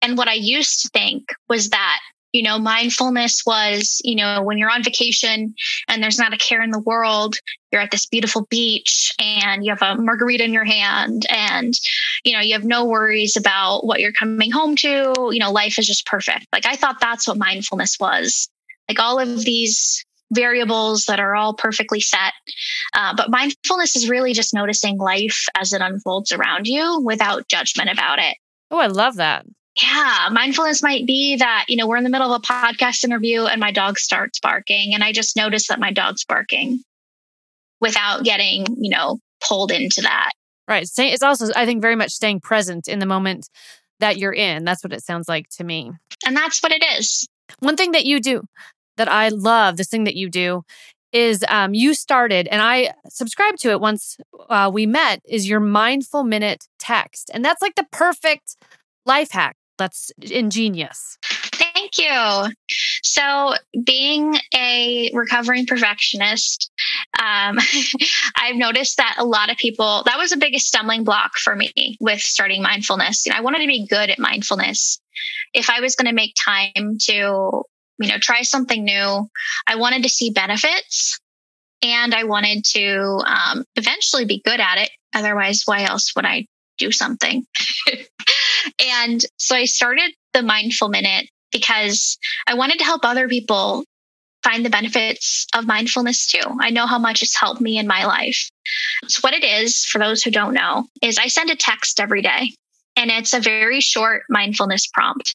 And 0.00 0.16
what 0.16 0.28
I 0.28 0.34
used 0.34 0.82
to 0.82 0.88
think 0.88 1.24
was 1.48 1.70
that 1.70 2.00
you 2.34 2.42
know, 2.42 2.58
mindfulness 2.58 3.46
was, 3.46 4.00
you 4.02 4.16
know, 4.16 4.42
when 4.42 4.58
you're 4.58 4.70
on 4.70 4.82
vacation 4.82 5.54
and 5.86 6.02
there's 6.02 6.18
not 6.18 6.34
a 6.34 6.36
care 6.36 6.62
in 6.62 6.72
the 6.72 6.80
world, 6.80 7.36
you're 7.70 7.80
at 7.80 7.92
this 7.92 8.06
beautiful 8.06 8.44
beach 8.50 9.14
and 9.20 9.64
you 9.64 9.72
have 9.72 9.98
a 9.98 10.02
margarita 10.02 10.42
in 10.42 10.52
your 10.52 10.64
hand 10.64 11.24
and, 11.30 11.74
you 12.24 12.32
know, 12.32 12.40
you 12.40 12.52
have 12.52 12.64
no 12.64 12.86
worries 12.86 13.36
about 13.36 13.86
what 13.86 14.00
you're 14.00 14.12
coming 14.12 14.50
home 14.50 14.74
to. 14.74 15.14
You 15.30 15.38
know, 15.38 15.52
life 15.52 15.78
is 15.78 15.86
just 15.86 16.06
perfect. 16.06 16.46
Like 16.52 16.66
I 16.66 16.74
thought 16.74 16.96
that's 17.00 17.28
what 17.28 17.38
mindfulness 17.38 17.98
was. 18.00 18.48
Like 18.88 18.98
all 18.98 19.20
of 19.20 19.44
these 19.44 20.04
variables 20.32 21.04
that 21.04 21.20
are 21.20 21.36
all 21.36 21.54
perfectly 21.54 22.00
set. 22.00 22.32
Uh, 22.96 23.14
but 23.16 23.30
mindfulness 23.30 23.94
is 23.94 24.10
really 24.10 24.32
just 24.32 24.52
noticing 24.52 24.98
life 24.98 25.44
as 25.56 25.72
it 25.72 25.80
unfolds 25.80 26.32
around 26.32 26.66
you 26.66 27.00
without 27.04 27.46
judgment 27.46 27.90
about 27.92 28.18
it. 28.18 28.36
Oh, 28.72 28.78
I 28.78 28.88
love 28.88 29.14
that. 29.16 29.46
Yeah, 29.80 30.28
mindfulness 30.30 30.82
might 30.82 31.04
be 31.04 31.36
that, 31.36 31.64
you 31.68 31.76
know, 31.76 31.88
we're 31.88 31.96
in 31.96 32.04
the 32.04 32.10
middle 32.10 32.32
of 32.32 32.40
a 32.40 32.52
podcast 32.52 33.02
interview 33.02 33.46
and 33.46 33.60
my 33.60 33.72
dog 33.72 33.98
starts 33.98 34.38
barking 34.38 34.94
and 34.94 35.02
I 35.02 35.12
just 35.12 35.36
notice 35.36 35.66
that 35.68 35.80
my 35.80 35.92
dog's 35.92 36.24
barking 36.24 36.80
without 37.80 38.22
getting, 38.22 38.66
you 38.78 38.90
know, 38.90 39.18
pulled 39.46 39.72
into 39.72 40.02
that. 40.02 40.30
Right. 40.68 40.88
It's 40.96 41.22
also, 41.22 41.52
I 41.56 41.66
think, 41.66 41.82
very 41.82 41.96
much 41.96 42.12
staying 42.12 42.40
present 42.40 42.86
in 42.86 43.00
the 43.00 43.06
moment 43.06 43.48
that 44.00 44.16
you're 44.16 44.32
in. 44.32 44.64
That's 44.64 44.84
what 44.84 44.92
it 44.92 45.02
sounds 45.02 45.28
like 45.28 45.48
to 45.56 45.64
me. 45.64 45.90
And 46.24 46.36
that's 46.36 46.62
what 46.62 46.72
it 46.72 46.84
is. 46.96 47.26
One 47.58 47.76
thing 47.76 47.92
that 47.92 48.06
you 48.06 48.20
do 48.20 48.44
that 48.96 49.08
I 49.08 49.28
love, 49.28 49.76
this 49.76 49.88
thing 49.88 50.04
that 50.04 50.14
you 50.14 50.30
do 50.30 50.62
is 51.12 51.44
um, 51.48 51.74
you 51.74 51.94
started, 51.94 52.48
and 52.48 52.62
I 52.62 52.94
subscribed 53.08 53.60
to 53.60 53.70
it 53.70 53.80
once 53.80 54.16
uh, 54.48 54.70
we 54.72 54.86
met, 54.86 55.20
is 55.28 55.48
your 55.48 55.60
mindful 55.60 56.24
minute 56.24 56.66
text. 56.78 57.30
And 57.34 57.44
that's 57.44 57.60
like 57.60 57.74
the 57.74 57.86
perfect 57.92 58.56
life 59.04 59.30
hack 59.32 59.56
that's 59.78 60.10
ingenious. 60.20 61.18
Thank 61.22 61.98
you. 61.98 62.52
So, 63.02 63.54
being 63.84 64.36
a 64.54 65.10
recovering 65.12 65.66
perfectionist, 65.66 66.70
um, 67.18 67.58
I've 68.36 68.56
noticed 68.56 68.96
that 68.96 69.16
a 69.18 69.24
lot 69.24 69.50
of 69.50 69.56
people, 69.56 70.02
that 70.06 70.18
was 70.18 70.30
the 70.30 70.36
biggest 70.36 70.66
stumbling 70.66 71.04
block 71.04 71.36
for 71.36 71.54
me 71.54 71.96
with 72.00 72.20
starting 72.20 72.62
mindfulness. 72.62 73.26
You 73.26 73.32
know, 73.32 73.38
I 73.38 73.42
wanted 73.42 73.60
to 73.60 73.66
be 73.66 73.86
good 73.86 74.10
at 74.10 74.18
mindfulness. 74.18 75.00
If 75.52 75.70
I 75.70 75.80
was 75.80 75.96
going 75.96 76.08
to 76.08 76.14
make 76.14 76.34
time 76.42 76.98
to, 77.02 77.12
you 77.12 78.08
know, 78.08 78.18
try 78.18 78.42
something 78.42 78.84
new, 78.84 79.28
I 79.66 79.76
wanted 79.76 80.02
to 80.04 80.08
see 80.08 80.30
benefits 80.30 81.20
and 81.82 82.14
I 82.14 82.24
wanted 82.24 82.64
to 82.72 83.20
um, 83.26 83.64
eventually 83.76 84.24
be 84.24 84.40
good 84.44 84.60
at 84.60 84.78
it. 84.78 84.90
Otherwise, 85.14 85.62
why 85.64 85.82
else 85.82 86.14
would 86.16 86.24
I 86.24 86.46
do 86.78 86.90
something? 86.90 87.46
And 89.02 89.20
so 89.36 89.56
I 89.56 89.64
started 89.64 90.12
the 90.32 90.42
mindful 90.42 90.88
minute 90.88 91.28
because 91.52 92.18
I 92.46 92.54
wanted 92.54 92.78
to 92.78 92.84
help 92.84 93.04
other 93.04 93.28
people 93.28 93.84
find 94.42 94.64
the 94.64 94.70
benefits 94.70 95.46
of 95.56 95.66
mindfulness 95.66 96.26
too. 96.26 96.56
I 96.60 96.70
know 96.70 96.86
how 96.86 96.98
much 96.98 97.22
it's 97.22 97.38
helped 97.38 97.60
me 97.60 97.78
in 97.78 97.86
my 97.86 98.04
life. 98.04 98.50
So, 99.08 99.20
what 99.22 99.32
it 99.32 99.44
is, 99.44 99.84
for 99.84 99.98
those 99.98 100.22
who 100.22 100.30
don't 100.30 100.54
know, 100.54 100.86
is 101.02 101.18
I 101.18 101.28
send 101.28 101.50
a 101.50 101.56
text 101.56 101.98
every 101.98 102.22
day 102.22 102.50
and 102.96 103.10
it's 103.10 103.34
a 103.34 103.40
very 103.40 103.80
short 103.80 104.22
mindfulness 104.28 104.86
prompt. 104.86 105.34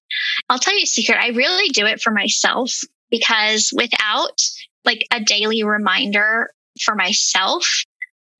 I'll 0.50 0.60
tell 0.60 0.76
you 0.76 0.84
a 0.84 0.88
secret 0.88 1.18
I 1.20 1.30
really 1.30 1.70
do 1.70 1.86
it 1.86 2.02
for 2.02 2.12
myself 2.12 2.80
because 3.10 3.72
without 3.76 4.40
like 4.86 5.06
a 5.12 5.22
daily 5.22 5.64
reminder 5.64 6.50
for 6.82 6.96
myself, 6.96 7.84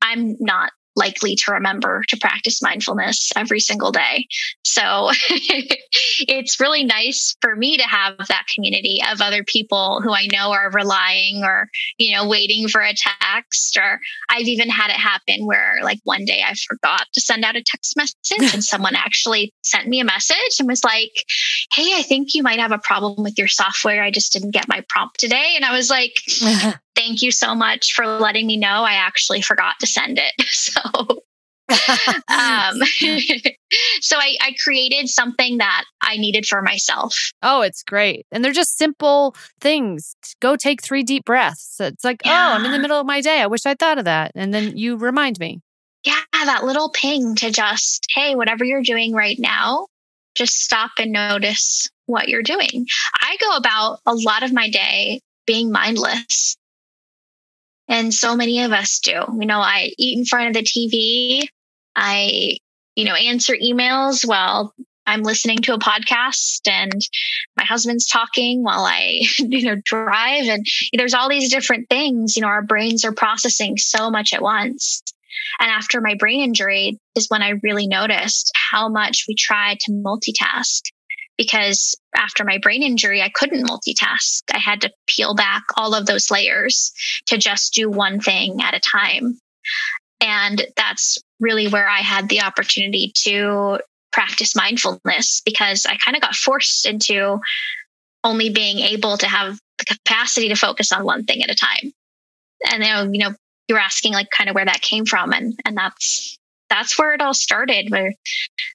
I'm 0.02 0.38
not 0.40 0.72
likely 1.00 1.36
to 1.36 1.52
remember 1.52 2.04
to 2.10 2.18
practice 2.18 2.62
mindfulness 2.62 3.32
every 3.36 3.60
single 3.60 3.92
day. 3.92 4.28
So 4.64 5.10
it's 6.28 6.60
really 6.60 6.84
nice 6.84 7.36
for 7.42 7.56
me 7.56 7.78
to 7.78 7.84
have 7.84 8.18
that 8.28 8.46
community 8.54 9.02
of 9.12 9.22
other 9.22 9.44
people 9.44 10.02
who 10.02 10.14
I 10.14 10.28
know 10.32 10.52
are 10.52 10.70
relying 10.72 11.44
or, 11.44 11.70
you 11.98 12.16
know, 12.16 12.28
waiting 12.28 12.68
for 12.68 12.82
a 12.82 12.94
text. 12.94 13.78
Or 13.78 14.00
I've 14.30 14.48
even 14.48 14.70
had 14.70 14.90
it 14.90 14.98
happen 14.98 15.46
where, 15.46 15.80
like, 15.82 16.00
one 16.04 16.26
day 16.26 16.44
I 16.46 16.54
forgot 16.68 17.06
to 17.14 17.22
send 17.22 17.44
out 17.44 17.56
a 17.56 17.64
text 17.64 17.96
message 17.96 18.54
and 18.54 18.64
someone 18.74 18.96
actually 18.96 19.54
sent 19.64 19.88
me 19.88 20.00
a 20.00 20.06
message 20.06 20.60
and 20.60 20.68
was 20.68 20.84
like, 20.84 21.12
Hey, 21.74 21.94
I 21.96 22.04
think 22.04 22.34
you 22.34 22.44
might 22.44 22.60
have 22.60 22.72
a 22.72 22.80
problem 22.80 23.24
with 23.24 23.38
your 23.38 23.48
software. 23.48 24.04
I 24.04 24.12
just 24.12 24.34
didn't 24.34 24.52
get 24.52 24.68
my 24.68 24.84
prompt 24.90 25.20
today. 25.20 25.54
And 25.56 25.66
I 25.66 25.76
was 25.76 25.90
like, 25.90 26.22
thank 27.00 27.22
you 27.22 27.32
so 27.32 27.56
much 27.56 27.94
for 27.94 28.06
letting 28.06 28.46
me 28.46 28.58
know. 28.58 28.84
I 28.84 28.94
actually 28.94 29.42
forgot 29.42 29.80
to 29.80 29.88
send 29.88 30.20
it. 30.20 30.34
So, 30.50 31.22
um, 32.28 32.80
so 34.02 34.18
I, 34.18 34.36
I 34.42 34.56
created 34.64 35.08
something 35.08 35.60
that 35.60 35.86
I 36.02 36.18
needed 36.18 36.46
for 36.48 36.62
myself. 36.62 37.16
Oh, 37.44 37.62
it's 37.62 37.84
great. 37.84 38.26
And 38.32 38.44
they're 38.44 38.52
just 38.52 38.78
simple 38.78 39.36
things. 39.62 40.16
Go 40.42 40.56
take 40.56 40.82
three 40.82 41.04
deep 41.04 41.26
breaths. 41.26 41.80
It's 41.80 42.04
like, 42.04 42.22
yeah. 42.26 42.50
oh, 42.50 42.54
I'm 42.56 42.66
in 42.66 42.72
the 42.72 42.80
middle 42.80 43.00
of 43.00 43.06
my 43.06 43.22
day. 43.22 43.42
I 43.42 43.48
wish 43.48 43.66
I 43.66 43.76
thought 43.76 44.00
of 44.00 44.06
that. 44.06 44.32
And 44.36 44.54
then 44.54 44.78
you 44.78 44.98
remind 44.98 45.40
me. 45.40 45.62
Yeah, 46.04 46.20
that 46.34 46.64
little 46.64 46.90
ping 46.90 47.36
to 47.36 47.52
just, 47.52 48.08
hey, 48.16 48.36
whatever 48.36 48.64
you're 48.66 48.82
doing 48.82 49.14
right 49.14 49.38
now, 49.38 49.88
just 50.36 50.56
stop 50.56 50.92
and 50.98 51.12
notice 51.12 51.88
what 52.08 52.28
you're 52.28 52.44
doing. 52.44 52.88
I 53.22 53.38
go 53.40 53.56
about 53.56 54.00
a 54.06 54.16
lot 54.16 54.44
of 54.44 54.52
my 54.52 54.70
day 54.70 55.22
being 55.46 55.72
mindless. 55.72 56.58
And 57.90 58.14
so 58.14 58.36
many 58.36 58.64
of 58.64 58.72
us 58.72 59.00
do. 59.00 59.12
You 59.12 59.46
know, 59.46 59.60
I 59.60 59.92
eat 59.98 60.18
in 60.18 60.26
front 60.26 60.48
of 60.48 60.54
the 60.54 60.64
TV. 60.64 61.48
I, 61.96 62.58
you 62.96 63.06
know, 63.06 63.16
answer 63.16 63.56
emails 63.56 64.26
while 64.26 64.74
I'm 65.08 65.24
listening 65.24 65.58
to 65.64 65.74
a 65.74 65.80
podcast 65.80 66.68
and 66.68 67.02
my 67.58 67.66
husband's 67.66 68.06
talking 68.06 68.64
while 68.64 68.86
I, 68.86 69.22
you 69.40 69.66
know, 69.66 69.82
drive. 69.84 70.46
And 70.46 70.66
there's 70.94 71.16
all 71.16 71.30
these 71.30 71.52
different 71.52 71.90
things, 71.90 72.36
you 72.36 72.44
know, 72.44 72.48
our 72.48 72.62
brains 72.62 73.04
are 73.04 73.12
processing 73.12 73.78
so 73.78 74.12
much 74.12 74.34
at 74.34 74.42
once. 74.42 75.02
And 75.60 75.70
after 75.70 76.00
my 76.00 76.16
brain 76.18 76.42
injury 76.42 77.00
is 77.16 77.28
when 77.28 77.42
I 77.42 77.60
really 77.64 77.88
noticed 77.88 78.52
how 78.56 78.88
much 78.88 79.26
we 79.28 79.36
try 79.36 79.78
to 79.80 79.92
multitask 79.92 80.82
because 81.40 81.96
after 82.18 82.44
my 82.44 82.58
brain 82.58 82.84
injury, 82.84 83.22
I 83.22 83.32
couldn't 83.34 83.66
multitask. 83.66 84.42
I 84.54 84.58
had 84.58 84.82
to 84.82 84.92
peel 85.08 85.36
back 85.36 85.64
all 85.78 85.96
of 85.96 86.06
those 86.06 86.30
layers 86.30 86.92
to 87.28 87.38
just 87.38 87.74
do 87.74 87.90
one 87.90 88.20
thing 88.20 88.62
at 88.62 88.74
a 88.74 88.82
time. 88.82 89.40
And 90.20 90.62
that's 90.76 91.18
really 91.40 91.70
where 91.70 91.88
I 91.88 92.00
had 92.00 92.28
the 92.28 92.42
opportunity 92.42 93.14
to 93.20 93.80
practice 94.12 94.54
mindfulness 94.54 95.42
because 95.46 95.86
I 95.86 95.96
kind 95.96 96.18
of 96.18 96.22
got 96.22 96.36
forced 96.36 96.86
into 96.86 97.40
only 98.26 98.50
being 98.50 98.80
able 98.80 99.16
to 99.18 99.28
have 99.28 99.58
the 99.78 99.86
capacity 99.86 100.50
to 100.50 100.56
focus 100.56 100.92
on 100.92 101.06
one 101.06 101.24
thing 101.24 101.42
at 101.42 101.50
a 101.50 101.56
time. 101.56 101.94
And 102.70 102.84
then, 102.84 103.14
you 103.14 103.24
know, 103.24 103.34
you 103.70 103.76
were 103.76 103.82
asking 103.82 104.12
like 104.12 104.30
kind 104.30 104.50
of 104.50 104.56
where 104.56 104.66
that 104.66 104.82
came 104.82 105.06
from 105.06 105.32
and 105.32 105.58
and 105.64 105.78
that's 105.78 106.38
that's 106.70 107.00
where 107.00 107.14
it 107.14 107.22
all 107.22 107.34
started 107.34 107.90
where 107.90 108.14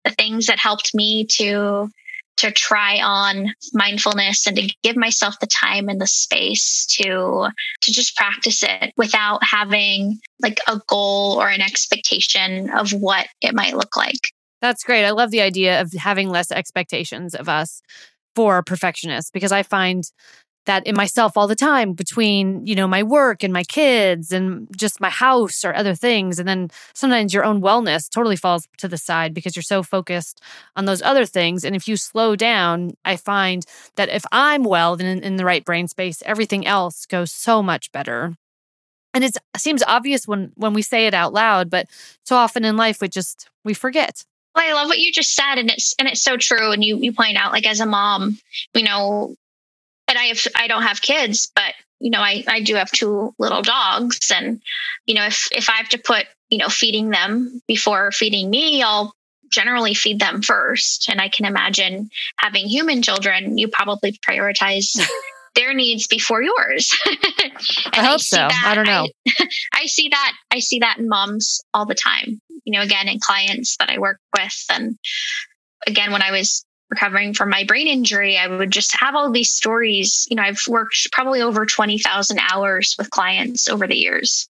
the 0.04 0.10
things 0.12 0.46
that 0.46 0.58
helped 0.58 0.94
me 0.94 1.26
to 1.26 1.90
to 2.36 2.50
try 2.50 3.00
on 3.00 3.54
mindfulness 3.72 4.46
and 4.46 4.56
to 4.56 4.74
give 4.82 4.96
myself 4.96 5.38
the 5.40 5.46
time 5.46 5.88
and 5.88 6.00
the 6.00 6.06
space 6.06 6.86
to 6.86 7.48
to 7.80 7.92
just 7.92 8.16
practice 8.16 8.62
it 8.62 8.92
without 8.96 9.40
having 9.42 10.18
like 10.40 10.58
a 10.68 10.80
goal 10.88 11.40
or 11.40 11.48
an 11.48 11.60
expectation 11.60 12.70
of 12.70 12.92
what 12.92 13.26
it 13.40 13.54
might 13.54 13.76
look 13.76 13.96
like. 13.96 14.32
That's 14.60 14.82
great. 14.82 15.04
I 15.04 15.10
love 15.10 15.30
the 15.30 15.42
idea 15.42 15.80
of 15.80 15.92
having 15.92 16.30
less 16.30 16.50
expectations 16.50 17.34
of 17.34 17.48
us 17.48 17.82
for 18.34 18.62
perfectionists 18.62 19.30
because 19.30 19.52
I 19.52 19.62
find 19.62 20.04
that 20.66 20.86
in 20.86 20.94
myself 20.96 21.36
all 21.36 21.46
the 21.46 21.54
time 21.54 21.92
between, 21.92 22.66
you 22.66 22.74
know, 22.74 22.86
my 22.86 23.02
work 23.02 23.42
and 23.42 23.52
my 23.52 23.64
kids 23.64 24.32
and 24.32 24.68
just 24.76 25.00
my 25.00 25.10
house 25.10 25.64
or 25.64 25.74
other 25.74 25.94
things. 25.94 26.38
And 26.38 26.48
then 26.48 26.70
sometimes 26.94 27.34
your 27.34 27.44
own 27.44 27.60
wellness 27.60 28.08
totally 28.08 28.36
falls 28.36 28.66
to 28.78 28.88
the 28.88 28.98
side 28.98 29.34
because 29.34 29.54
you're 29.54 29.62
so 29.62 29.82
focused 29.82 30.40
on 30.76 30.84
those 30.84 31.02
other 31.02 31.26
things. 31.26 31.64
And 31.64 31.76
if 31.76 31.86
you 31.86 31.96
slow 31.96 32.36
down, 32.36 32.96
I 33.04 33.16
find 33.16 33.64
that 33.96 34.08
if 34.08 34.24
I'm 34.32 34.64
well, 34.64 34.96
then 34.96 35.06
in, 35.06 35.22
in 35.22 35.36
the 35.36 35.44
right 35.44 35.64
brain 35.64 35.88
space, 35.88 36.22
everything 36.24 36.66
else 36.66 37.06
goes 37.06 37.32
so 37.32 37.62
much 37.62 37.92
better. 37.92 38.34
And 39.12 39.22
it 39.22 39.36
seems 39.56 39.82
obvious 39.84 40.26
when 40.26 40.50
when 40.56 40.74
we 40.74 40.82
say 40.82 41.06
it 41.06 41.14
out 41.14 41.32
loud, 41.32 41.70
but 41.70 41.86
so 42.24 42.34
often 42.34 42.64
in 42.64 42.76
life 42.76 43.00
we 43.00 43.08
just 43.08 43.48
we 43.64 43.72
forget. 43.72 44.24
Well, 44.56 44.64
I 44.68 44.72
love 44.72 44.88
what 44.88 44.98
you 44.98 45.12
just 45.12 45.34
said, 45.34 45.56
and 45.56 45.70
it's 45.70 45.94
and 46.00 46.08
it's 46.08 46.22
so 46.22 46.36
true. 46.36 46.72
And 46.72 46.82
you 46.82 46.96
you 46.96 47.12
point 47.12 47.36
out, 47.36 47.52
like 47.52 47.66
as 47.66 47.78
a 47.78 47.86
mom, 47.86 48.38
you 48.74 48.82
know, 48.82 49.36
and 50.14 50.22
I 50.22 50.26
have 50.26 50.46
I 50.54 50.68
don't 50.68 50.82
have 50.82 51.02
kids, 51.02 51.50
but 51.54 51.74
you 51.98 52.10
know, 52.10 52.20
I 52.20 52.44
I 52.46 52.60
do 52.60 52.74
have 52.76 52.90
two 52.90 53.34
little 53.38 53.62
dogs, 53.62 54.30
and 54.34 54.62
you 55.06 55.14
know, 55.14 55.26
if 55.26 55.48
if 55.52 55.68
I 55.68 55.74
have 55.74 55.88
to 55.90 55.98
put 55.98 56.26
you 56.50 56.58
know 56.58 56.68
feeding 56.68 57.10
them 57.10 57.60
before 57.66 58.12
feeding 58.12 58.48
me, 58.48 58.82
I'll 58.82 59.14
generally 59.50 59.94
feed 59.94 60.20
them 60.20 60.42
first. 60.42 61.08
And 61.08 61.20
I 61.20 61.28
can 61.28 61.46
imagine 61.46 62.10
having 62.38 62.66
human 62.66 63.02
children, 63.02 63.58
you 63.58 63.68
probably 63.68 64.18
prioritize 64.28 64.98
their 65.54 65.74
needs 65.74 66.06
before 66.06 66.42
yours. 66.42 66.96
I 67.92 68.02
hope 68.02 68.14
I 68.14 68.16
so. 68.16 68.36
That, 68.36 68.64
I 68.66 68.74
don't 68.74 68.86
know. 68.86 69.08
I, 69.38 69.48
I, 69.82 69.86
see 69.86 70.08
that. 70.08 70.32
I 70.50 70.58
see 70.58 70.80
that 70.80 70.98
in 70.98 71.08
moms 71.08 71.62
all 71.72 71.86
the 71.86 71.94
time. 71.94 72.40
You 72.64 72.78
know, 72.78 72.82
again, 72.82 73.08
in 73.08 73.18
clients 73.20 73.76
that 73.78 73.90
I 73.90 73.98
work 73.98 74.18
with, 74.36 74.64
and 74.70 74.98
again, 75.86 76.12
when 76.12 76.22
I 76.22 76.32
was 76.32 76.64
recovering 76.94 77.34
from 77.34 77.50
my 77.50 77.64
brain 77.64 77.86
injury, 77.86 78.36
I 78.36 78.46
would 78.46 78.70
just 78.70 78.94
have 79.00 79.14
all 79.14 79.30
these 79.30 79.50
stories. 79.50 80.26
You 80.30 80.36
know, 80.36 80.42
I've 80.42 80.60
worked 80.68 81.08
probably 81.12 81.42
over 81.42 81.66
twenty 81.66 81.98
thousand 81.98 82.40
hours 82.40 82.94
with 82.98 83.10
clients 83.10 83.68
over 83.68 83.86
the 83.86 83.96
years. 83.96 84.48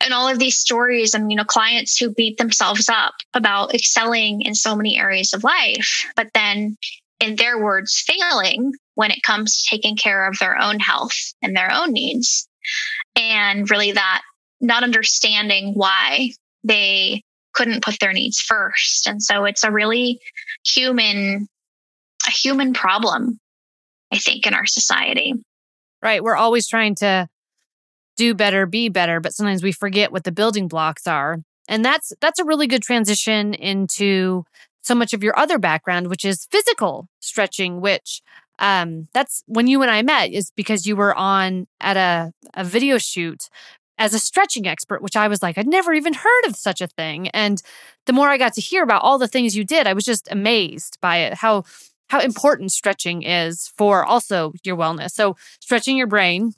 And 0.00 0.12
all 0.12 0.28
of 0.28 0.38
these 0.38 0.58
stories, 0.58 1.14
and 1.14 1.30
you 1.30 1.36
know, 1.36 1.44
clients 1.44 1.96
who 1.96 2.12
beat 2.12 2.36
themselves 2.36 2.88
up 2.88 3.14
about 3.32 3.74
excelling 3.74 4.42
in 4.42 4.54
so 4.54 4.76
many 4.76 4.98
areas 4.98 5.32
of 5.32 5.44
life, 5.44 6.04
but 6.14 6.28
then 6.34 6.76
in 7.20 7.36
their 7.36 7.62
words, 7.62 8.04
failing 8.06 8.72
when 8.96 9.10
it 9.10 9.22
comes 9.22 9.62
to 9.62 9.70
taking 9.70 9.96
care 9.96 10.28
of 10.28 10.38
their 10.38 10.60
own 10.60 10.78
health 10.78 11.16
and 11.42 11.56
their 11.56 11.72
own 11.72 11.92
needs. 11.92 12.46
And 13.16 13.70
really 13.70 13.92
that 13.92 14.22
not 14.60 14.82
understanding 14.82 15.72
why 15.74 16.30
they 16.64 17.22
couldn't 17.54 17.84
put 17.84 17.98
their 18.00 18.12
needs 18.12 18.40
first. 18.40 19.06
And 19.06 19.22
so 19.22 19.44
it's 19.44 19.64
a 19.64 19.70
really 19.70 20.20
human, 20.66 21.48
human 22.34 22.72
problem, 22.72 23.38
I 24.12 24.18
think, 24.18 24.46
in 24.46 24.54
our 24.54 24.66
society. 24.66 25.34
Right. 26.02 26.22
We're 26.22 26.36
always 26.36 26.68
trying 26.68 26.96
to 26.96 27.28
do 28.16 28.34
better, 28.34 28.66
be 28.66 28.88
better, 28.88 29.20
but 29.20 29.32
sometimes 29.34 29.62
we 29.62 29.72
forget 29.72 30.12
what 30.12 30.24
the 30.24 30.32
building 30.32 30.68
blocks 30.68 31.06
are. 31.06 31.38
And 31.68 31.84
that's 31.84 32.12
that's 32.20 32.38
a 32.38 32.44
really 32.44 32.66
good 32.66 32.82
transition 32.82 33.54
into 33.54 34.44
so 34.82 34.94
much 34.94 35.14
of 35.14 35.24
your 35.24 35.38
other 35.38 35.58
background, 35.58 36.08
which 36.08 36.24
is 36.24 36.46
physical 36.50 37.08
stretching, 37.20 37.80
which 37.80 38.20
um, 38.58 39.08
that's 39.14 39.42
when 39.46 39.66
you 39.66 39.82
and 39.82 39.90
I 39.90 40.02
met 40.02 40.30
is 40.30 40.52
because 40.54 40.86
you 40.86 40.94
were 40.94 41.14
on 41.14 41.66
at 41.80 41.96
a, 41.96 42.32
a 42.54 42.64
video 42.64 42.98
shoot 42.98 43.48
as 43.96 44.12
a 44.12 44.18
stretching 44.18 44.66
expert, 44.66 45.02
which 45.02 45.16
I 45.16 45.28
was 45.28 45.42
like, 45.42 45.56
I'd 45.56 45.66
never 45.66 45.94
even 45.94 46.14
heard 46.14 46.44
of 46.46 46.56
such 46.56 46.80
a 46.80 46.86
thing. 46.86 47.28
And 47.28 47.62
the 48.06 48.12
more 48.12 48.28
I 48.28 48.38
got 48.38 48.52
to 48.54 48.60
hear 48.60 48.82
about 48.82 49.02
all 49.02 49.18
the 49.18 49.28
things 49.28 49.56
you 49.56 49.64
did, 49.64 49.86
I 49.86 49.92
was 49.92 50.04
just 50.04 50.28
amazed 50.30 50.98
by 51.00 51.18
it, 51.18 51.34
how 51.34 51.64
how 52.08 52.20
important 52.20 52.72
stretching 52.72 53.22
is 53.22 53.72
for 53.76 54.04
also 54.04 54.52
your 54.64 54.76
wellness. 54.76 55.10
So 55.10 55.36
stretching 55.60 55.96
your 55.96 56.06
brain, 56.06 56.52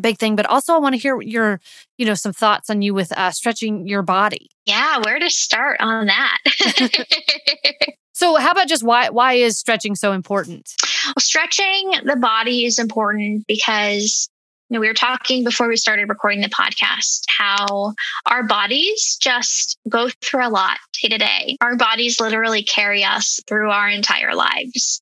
big 0.00 0.16
thing 0.16 0.36
but 0.36 0.46
also 0.46 0.74
i 0.74 0.78
want 0.78 0.94
to 0.94 1.00
hear 1.00 1.20
your 1.20 1.60
you 1.96 2.06
know 2.06 2.14
some 2.14 2.32
thoughts 2.32 2.70
on 2.70 2.82
you 2.82 2.94
with 2.94 3.10
uh, 3.18 3.32
stretching 3.32 3.88
your 3.88 4.02
body. 4.02 4.48
Yeah 4.64 4.98
where 5.04 5.18
to 5.18 5.28
start 5.28 5.78
on 5.80 6.06
that? 6.06 6.38
So 8.18 8.34
how 8.34 8.50
about 8.50 8.66
just 8.66 8.82
why 8.82 9.10
why 9.10 9.34
is 9.34 9.56
stretching 9.56 9.94
so 9.94 10.10
important? 10.10 10.74
Well, 11.06 11.14
stretching 11.20 11.92
the 12.02 12.16
body 12.16 12.64
is 12.64 12.80
important 12.80 13.46
because 13.46 14.28
you 14.68 14.74
know, 14.74 14.80
we 14.80 14.88
were 14.88 14.94
talking 14.94 15.44
before 15.44 15.68
we 15.68 15.76
started 15.76 16.08
recording 16.08 16.40
the 16.40 16.48
podcast 16.48 17.22
how 17.28 17.94
our 18.26 18.42
bodies 18.42 19.16
just 19.20 19.78
go 19.88 20.08
through 20.20 20.46
a 20.46 20.50
lot 20.50 20.78
day 21.00 21.08
to 21.08 21.18
day. 21.18 21.56
Our 21.60 21.76
bodies 21.76 22.20
literally 22.20 22.62
carry 22.62 23.02
us 23.02 23.40
through 23.46 23.70
our 23.70 23.88
entire 23.88 24.34
lives. 24.34 25.00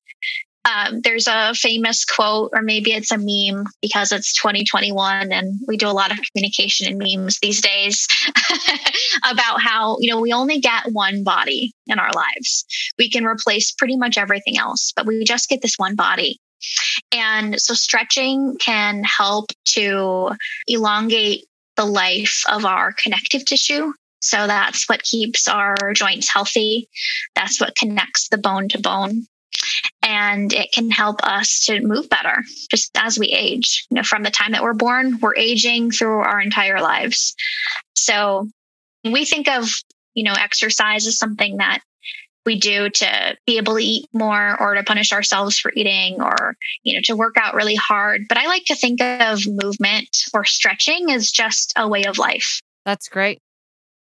Um, 0.65 1.01
there's 1.01 1.27
a 1.27 1.53
famous 1.53 2.03
quote, 2.03 2.51
or 2.53 2.61
maybe 2.61 2.91
it's 2.91 3.11
a 3.11 3.17
meme 3.17 3.65
because 3.81 4.11
it's 4.11 4.33
2021 4.33 5.31
and 5.31 5.53
we 5.65 5.77
do 5.77 5.87
a 5.87 5.91
lot 5.91 6.11
of 6.11 6.19
communication 6.31 6.87
in 6.87 6.97
memes 6.97 7.39
these 7.41 7.61
days 7.61 8.07
about 9.31 9.61
how, 9.61 9.97
you 9.99 10.09
know, 10.09 10.19
we 10.19 10.33
only 10.33 10.59
get 10.59 10.91
one 10.91 11.23
body 11.23 11.73
in 11.87 11.99
our 11.99 12.11
lives. 12.11 12.65
We 12.97 13.09
can 13.09 13.23
replace 13.23 13.71
pretty 13.71 13.95
much 13.95 14.17
everything 14.17 14.57
else, 14.57 14.91
but 14.95 15.05
we 15.05 15.23
just 15.23 15.47
get 15.47 15.61
this 15.61 15.75
one 15.77 15.95
body. 15.95 16.39
And 17.11 17.59
so 17.59 17.73
stretching 17.73 18.57
can 18.59 19.03
help 19.03 19.51
to 19.75 20.31
elongate 20.67 21.45
the 21.75 21.85
life 21.85 22.43
of 22.49 22.65
our 22.65 22.93
connective 22.93 23.45
tissue. 23.45 23.93
So 24.19 24.47
that's 24.47 24.89
what 24.89 25.03
keeps 25.03 25.47
our 25.47 25.93
joints 25.93 26.31
healthy. 26.31 26.89
That's 27.35 27.61
what 27.61 27.75
connects 27.75 28.29
the 28.29 28.37
bone 28.37 28.67
to 28.69 28.81
bone 28.81 29.27
and 30.01 30.53
it 30.53 30.71
can 30.71 30.89
help 30.89 31.23
us 31.23 31.65
to 31.65 31.81
move 31.81 32.09
better 32.09 32.43
just 32.71 32.91
as 32.97 33.19
we 33.19 33.27
age. 33.27 33.85
You 33.89 33.95
know, 33.95 34.03
from 34.03 34.23
the 34.23 34.31
time 34.31 34.51
that 34.51 34.63
we're 34.63 34.73
born, 34.73 35.19
we're 35.19 35.35
aging 35.35 35.91
through 35.91 36.19
our 36.19 36.39
entire 36.39 36.79
lives. 36.79 37.35
So 37.95 38.47
we 39.03 39.25
think 39.25 39.47
of, 39.47 39.69
you 40.13 40.23
know, 40.23 40.33
exercise 40.33 41.07
as 41.07 41.17
something 41.17 41.57
that 41.57 41.79
we 42.47 42.57
do 42.57 42.89
to 42.89 43.37
be 43.45 43.57
able 43.57 43.75
to 43.75 43.83
eat 43.83 44.07
more 44.13 44.59
or 44.59 44.73
to 44.73 44.83
punish 44.83 45.11
ourselves 45.11 45.59
for 45.59 45.71
eating 45.75 46.21
or 46.21 46.55
you 46.83 46.95
know 46.95 47.01
to 47.03 47.15
work 47.15 47.35
out 47.37 47.53
really 47.53 47.75
hard. 47.75 48.21
But 48.29 48.37
i 48.37 48.47
like 48.47 48.63
to 48.65 48.75
think 48.75 49.01
of 49.01 49.45
movement 49.45 50.07
or 50.33 50.45
stretching 50.45 51.11
as 51.11 51.29
just 51.29 51.73
a 51.77 51.87
way 51.87 52.05
of 52.05 52.17
life. 52.17 52.61
That's 52.85 53.09
great. 53.09 53.39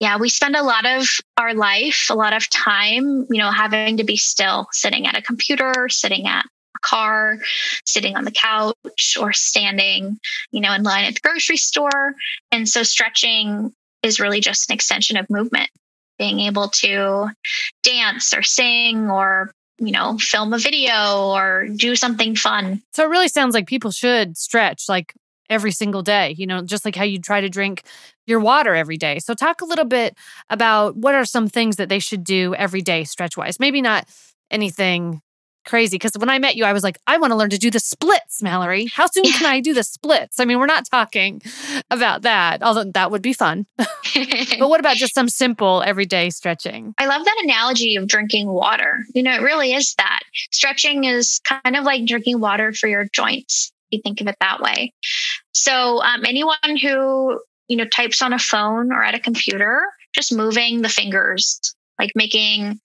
Yeah, 0.00 0.18
we 0.18 0.28
spend 0.28 0.56
a 0.56 0.64
lot 0.64 0.84
of 0.84 1.06
our 1.38 1.54
life, 1.54 2.08
a 2.10 2.14
lot 2.14 2.32
of 2.32 2.50
time, 2.50 3.26
you 3.30 3.38
know, 3.38 3.52
having 3.52 3.98
to 3.98 4.04
be 4.04 4.16
still, 4.16 4.66
sitting 4.72 5.06
at 5.06 5.16
a 5.16 5.22
computer, 5.22 5.88
sitting 5.88 6.26
at 6.26 6.44
a 6.44 6.78
car, 6.80 7.38
sitting 7.86 8.16
on 8.16 8.24
the 8.24 8.32
couch, 8.32 9.16
or 9.18 9.32
standing, 9.32 10.18
you 10.50 10.60
know, 10.60 10.72
in 10.72 10.82
line 10.82 11.04
at 11.04 11.14
the 11.14 11.20
grocery 11.20 11.56
store. 11.56 12.14
And 12.50 12.68
so 12.68 12.82
stretching 12.82 13.72
is 14.02 14.18
really 14.18 14.40
just 14.40 14.68
an 14.68 14.74
extension 14.74 15.16
of 15.16 15.30
movement, 15.30 15.70
being 16.18 16.40
able 16.40 16.68
to 16.68 17.28
dance 17.82 18.34
or 18.34 18.42
sing 18.42 19.10
or 19.10 19.52
you 19.78 19.90
know, 19.90 20.16
film 20.18 20.52
a 20.52 20.58
video 20.58 21.32
or 21.34 21.66
do 21.76 21.96
something 21.96 22.36
fun. 22.36 22.80
So 22.92 23.04
it 23.04 23.08
really 23.08 23.28
sounds 23.28 23.54
like 23.54 23.66
people 23.66 23.90
should 23.90 24.36
stretch 24.36 24.84
like 24.88 25.14
every 25.50 25.72
single 25.72 26.02
day, 26.02 26.34
you 26.38 26.46
know, 26.46 26.62
just 26.62 26.84
like 26.84 26.96
how 26.96 27.04
you 27.04 27.20
try 27.20 27.40
to 27.40 27.48
drink 27.48 27.82
your 28.26 28.40
water 28.40 28.74
every 28.74 28.96
day. 28.96 29.18
So, 29.18 29.34
talk 29.34 29.60
a 29.60 29.66
little 29.66 29.84
bit 29.84 30.16
about 30.48 30.96
what 30.96 31.14
are 31.14 31.24
some 31.24 31.48
things 31.48 31.76
that 31.76 31.88
they 31.88 31.98
should 31.98 32.24
do 32.24 32.54
every 32.54 32.80
day, 32.80 33.04
stretch 33.04 33.36
wise. 33.36 33.60
Maybe 33.60 33.82
not 33.82 34.08
anything 34.50 35.20
crazy 35.64 35.96
because 35.96 36.12
when 36.18 36.28
I 36.28 36.38
met 36.38 36.56
you, 36.56 36.64
I 36.64 36.72
was 36.72 36.82
like, 36.82 36.98
I 37.06 37.18
want 37.18 37.32
to 37.32 37.36
learn 37.36 37.50
to 37.50 37.58
do 37.58 37.70
the 37.70 37.80
splits, 37.80 38.42
Mallory. 38.42 38.86
How 38.86 39.06
soon 39.06 39.24
can 39.24 39.46
I 39.46 39.60
do 39.60 39.74
the 39.74 39.82
splits? 39.82 40.40
I 40.40 40.44
mean, 40.44 40.58
we're 40.58 40.66
not 40.66 40.86
talking 40.86 41.42
about 41.90 42.22
that, 42.22 42.62
although 42.62 42.84
that 42.84 43.10
would 43.10 43.22
be 43.22 43.32
fun. 43.32 43.66
but 43.76 44.68
what 44.68 44.80
about 44.80 44.96
just 44.96 45.14
some 45.14 45.28
simple 45.28 45.82
everyday 45.84 46.30
stretching? 46.30 46.94
I 46.98 47.06
love 47.06 47.24
that 47.24 47.40
analogy 47.44 47.96
of 47.96 48.06
drinking 48.06 48.48
water. 48.48 49.04
You 49.14 49.22
know, 49.22 49.34
it 49.34 49.42
really 49.42 49.72
is 49.72 49.94
that. 49.96 50.20
Stretching 50.50 51.04
is 51.04 51.40
kind 51.40 51.76
of 51.76 51.84
like 51.84 52.06
drinking 52.06 52.40
water 52.40 52.72
for 52.72 52.86
your 52.86 53.06
joints. 53.12 53.72
If 53.90 53.98
You 53.98 54.02
think 54.02 54.20
of 54.20 54.28
it 54.28 54.36
that 54.40 54.60
way. 54.60 54.92
So, 55.52 56.02
um, 56.02 56.24
anyone 56.24 56.76
who 56.82 57.38
you 57.68 57.76
know, 57.76 57.84
types 57.86 58.22
on 58.22 58.32
a 58.32 58.38
phone 58.38 58.92
or 58.92 59.02
at 59.02 59.14
a 59.14 59.20
computer, 59.20 59.82
just 60.14 60.32
moving 60.32 60.82
the 60.82 60.88
fingers, 60.88 61.74
like 61.98 62.10
making 62.14 62.80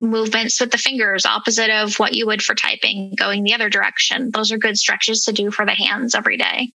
movements 0.00 0.60
with 0.60 0.70
the 0.70 0.78
fingers 0.78 1.26
opposite 1.26 1.70
of 1.70 1.98
what 1.98 2.14
you 2.14 2.26
would 2.26 2.42
for 2.42 2.54
typing, 2.54 3.14
going 3.16 3.42
the 3.42 3.54
other 3.54 3.68
direction. 3.68 4.30
Those 4.30 4.50
are 4.52 4.58
good 4.58 4.78
stretches 4.78 5.24
to 5.24 5.32
do 5.32 5.50
for 5.50 5.66
the 5.66 5.72
hands 5.72 6.14
every 6.14 6.36
day. 6.36 6.72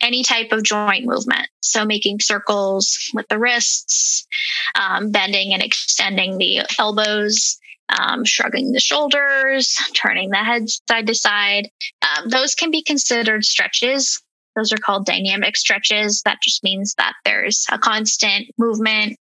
Any 0.00 0.22
type 0.22 0.52
of 0.52 0.62
joint 0.62 1.04
movement. 1.04 1.48
So 1.60 1.84
making 1.84 2.20
circles 2.20 2.98
with 3.14 3.26
the 3.28 3.38
wrists, 3.38 4.26
um, 4.74 5.10
bending 5.10 5.52
and 5.52 5.62
extending 5.62 6.38
the 6.38 6.62
elbows. 6.78 7.58
Um, 7.98 8.26
shrugging 8.26 8.72
the 8.72 8.80
shoulders, 8.80 9.74
turning 9.94 10.28
the 10.28 10.36
head 10.36 10.68
side 10.68 11.06
to 11.06 11.14
side. 11.14 11.70
Um, 12.02 12.28
those 12.28 12.54
can 12.54 12.70
be 12.70 12.82
considered 12.82 13.46
stretches 13.46 14.22
those 14.58 14.72
are 14.72 14.78
called 14.78 15.06
dynamic 15.06 15.56
stretches. 15.56 16.22
That 16.24 16.38
just 16.42 16.64
means 16.64 16.94
that 16.98 17.14
there's 17.24 17.64
a 17.70 17.78
constant 17.78 18.46
movement 18.58 19.16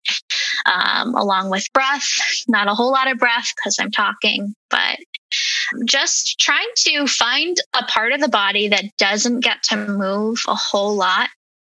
um, 0.65 1.15
along 1.15 1.49
with 1.49 1.65
breath. 1.73 2.07
Not 2.47 2.67
a 2.67 2.73
whole 2.73 2.91
lot 2.91 3.09
of 3.11 3.17
breath 3.17 3.51
because 3.55 3.77
I'm 3.79 3.91
talking, 3.91 4.53
but 4.69 4.97
Just 5.85 6.39
trying 6.39 6.69
to 6.77 7.07
find 7.07 7.57
a 7.73 7.83
part 7.83 8.13
of 8.13 8.21
the 8.21 8.29
body 8.29 8.69
that 8.69 8.85
doesn't 8.97 9.41
get 9.41 9.63
to 9.63 9.75
move 9.75 10.39
a 10.47 10.55
whole 10.55 10.95
lot 10.95 11.29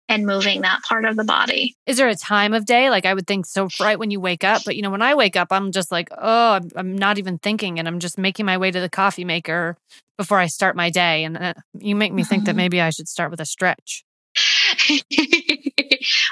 and 0.07 0.25
moving 0.25 0.61
that 0.61 0.81
part 0.87 1.05
of 1.05 1.15
the 1.15 1.23
body. 1.23 1.75
Is 1.87 1.97
there 1.97 2.07
a 2.07 2.15
time 2.15 2.53
of 2.53 2.65
day? 2.65 2.89
Like 2.89 3.05
I 3.05 3.13
would 3.13 3.25
think 3.25 3.45
so 3.45 3.69
right 3.79 3.97
when 3.97 4.11
you 4.11 4.19
wake 4.19 4.43
up, 4.43 4.61
but 4.65 4.75
you 4.75 4.81
know, 4.81 4.91
when 4.91 5.01
I 5.01 5.15
wake 5.15 5.35
up, 5.35 5.47
I'm 5.51 5.71
just 5.71 5.91
like, 5.91 6.09
oh, 6.15 6.53
I'm, 6.53 6.69
I'm 6.75 6.95
not 6.95 7.17
even 7.17 7.37
thinking 7.39 7.79
and 7.79 7.87
I'm 7.87 7.99
just 7.99 8.17
making 8.17 8.45
my 8.45 8.57
way 8.57 8.71
to 8.71 8.79
the 8.79 8.89
coffee 8.89 9.25
maker 9.25 9.77
before 10.17 10.39
I 10.39 10.47
start 10.47 10.75
my 10.75 10.89
day. 10.89 11.23
And 11.23 11.37
uh, 11.37 11.53
you 11.79 11.95
make 11.95 12.13
me 12.13 12.23
think 12.23 12.45
that 12.45 12.55
maybe 12.57 12.81
I 12.81 12.91
should 12.91 13.07
start 13.07 13.31
with 13.31 13.39
a 13.39 13.45
stretch. 13.45 14.03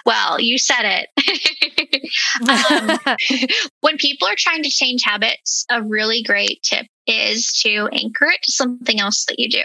well, 0.05 0.39
you 0.39 0.57
said 0.57 0.83
it. 0.83 2.09
um, 3.07 3.49
when 3.81 3.97
people 3.97 4.27
are 4.27 4.35
trying 4.37 4.63
to 4.63 4.69
change 4.69 5.03
habits, 5.03 5.65
a 5.69 5.81
really 5.81 6.23
great 6.23 6.61
tip 6.63 6.85
is 7.05 7.51
to 7.61 7.89
anchor 7.91 8.27
it 8.27 8.41
to 8.43 8.51
something 8.51 8.99
else 8.99 9.25
that 9.25 9.39
you 9.39 9.49
do. 9.49 9.63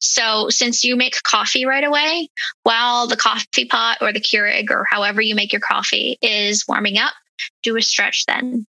So, 0.00 0.48
since 0.50 0.84
you 0.84 0.96
make 0.96 1.22
coffee 1.22 1.64
right 1.64 1.84
away, 1.84 2.28
while 2.64 3.06
the 3.06 3.16
coffee 3.16 3.64
pot 3.64 3.98
or 4.00 4.12
the 4.12 4.20
Keurig 4.20 4.70
or 4.70 4.84
however 4.90 5.20
you 5.20 5.34
make 5.34 5.52
your 5.52 5.60
coffee 5.60 6.18
is 6.20 6.64
warming 6.68 6.98
up, 6.98 7.14
do 7.62 7.76
a 7.76 7.82
stretch 7.82 8.24
then. 8.26 8.66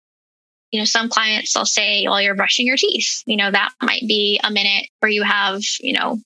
You 0.70 0.80
know, 0.80 0.86
some 0.86 1.08
clients 1.08 1.56
I'll 1.56 1.66
say 1.66 2.04
while 2.06 2.20
you're 2.20 2.34
brushing 2.34 2.66
your 2.66 2.76
teeth, 2.76 3.22
you 3.26 3.36
know, 3.36 3.50
that 3.50 3.70
might 3.80 4.02
be 4.08 4.40
a 4.42 4.50
minute 4.50 4.88
where 4.98 5.10
you 5.10 5.22
have, 5.22 5.60
you 5.80 5.92
know, 5.92 6.18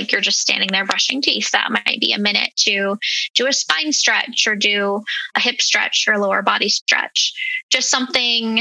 like 0.00 0.12
you're 0.12 0.20
just 0.20 0.40
standing 0.40 0.68
there 0.72 0.86
brushing 0.86 1.20
teeth, 1.20 1.50
that 1.50 1.70
might 1.70 2.00
be 2.00 2.12
a 2.12 2.18
minute 2.18 2.50
to 2.56 2.96
do 3.34 3.46
a 3.46 3.52
spine 3.52 3.92
stretch 3.92 4.46
or 4.46 4.56
do 4.56 5.02
a 5.34 5.40
hip 5.40 5.60
stretch 5.60 6.06
or 6.08 6.18
lower 6.18 6.42
body 6.42 6.68
stretch. 6.68 7.32
Just 7.70 7.90
something 7.90 8.60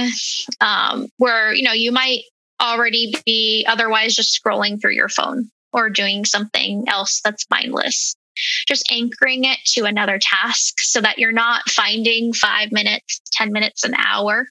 um, 0.60 1.08
where, 1.18 1.54
you 1.54 1.64
know, 1.64 1.72
you 1.72 1.92
might 1.92 2.24
already 2.62 3.14
be 3.26 3.66
otherwise 3.68 4.16
just 4.16 4.38
scrolling 4.38 4.82
through 4.82 4.94
your 4.94 5.10
phone 5.10 5.50
or 5.72 5.90
doing 5.90 6.26
something 6.26 6.84
else 6.88 7.22
that's 7.24 7.50
mindless. 7.50 8.16
Just 8.68 8.90
anchoring 8.92 9.46
it 9.46 9.60
to 9.74 9.86
another 9.86 10.20
task 10.22 10.82
so 10.82 11.02
that 11.02 11.18
you're 11.18 11.32
not 11.32 11.70
finding 11.70 12.34
five 12.34 12.72
minutes, 12.72 13.22
10 13.32 13.52
minutes, 13.52 13.84
an 13.84 13.94
hour 13.96 14.48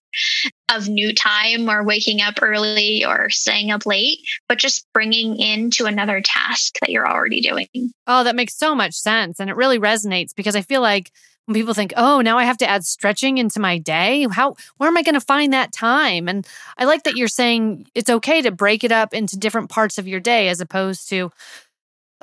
of 0.75 0.89
new 0.89 1.15
time 1.15 1.69
or 1.69 1.83
waking 1.83 2.21
up 2.21 2.35
early 2.43 3.05
or 3.05 3.31
staying 3.31 3.71
up 3.71 3.87
late, 3.87 4.19
but 4.49 4.59
just 4.59 4.87
bringing 4.93 5.39
into 5.39 5.87
another 5.87 6.21
task 6.21 6.75
that 6.81 6.91
you're 6.91 7.09
already 7.09 7.41
doing. 7.41 7.67
Oh, 8.07 8.25
that 8.25 8.37
makes 8.37 8.57
so 8.57 8.75
much 8.75 8.95
sense. 8.95 9.41
And 9.41 9.49
it 9.49 9.57
really 9.57 9.79
resonates 9.79 10.35
because 10.35 10.57
I 10.57 10.63
feel 10.63 10.81
like 10.81 11.11
when 11.47 11.55
people 11.55 11.73
think, 11.73 11.95
"Oh, 11.97 12.21
now 12.21 12.37
I 12.37 12.45
have 12.45 12.59
to 12.59 12.69
add 12.69 12.85
stretching 12.85 13.39
into 13.39 13.59
my 13.59 13.79
day, 13.79 14.27
how 14.31 14.55
where 14.77 14.89
am 14.89 14.99
I 14.99 15.03
going 15.03 15.15
to 15.15 15.21
find 15.21 15.51
that 15.55 15.73
time?" 15.73 16.29
And 16.29 16.47
I 16.77 16.85
like 16.85 17.05
that 17.05 17.17
you're 17.17 17.27
saying 17.27 17.87
it's 17.95 18.11
okay 18.11 18.43
to 18.43 18.51
break 18.51 18.85
it 18.85 18.93
up 18.93 19.15
into 19.15 19.39
different 19.39 19.71
parts 19.71 19.97
of 19.97 20.07
your 20.07 20.21
day 20.21 20.49
as 20.49 20.61
opposed 20.61 21.09
to 21.09 21.33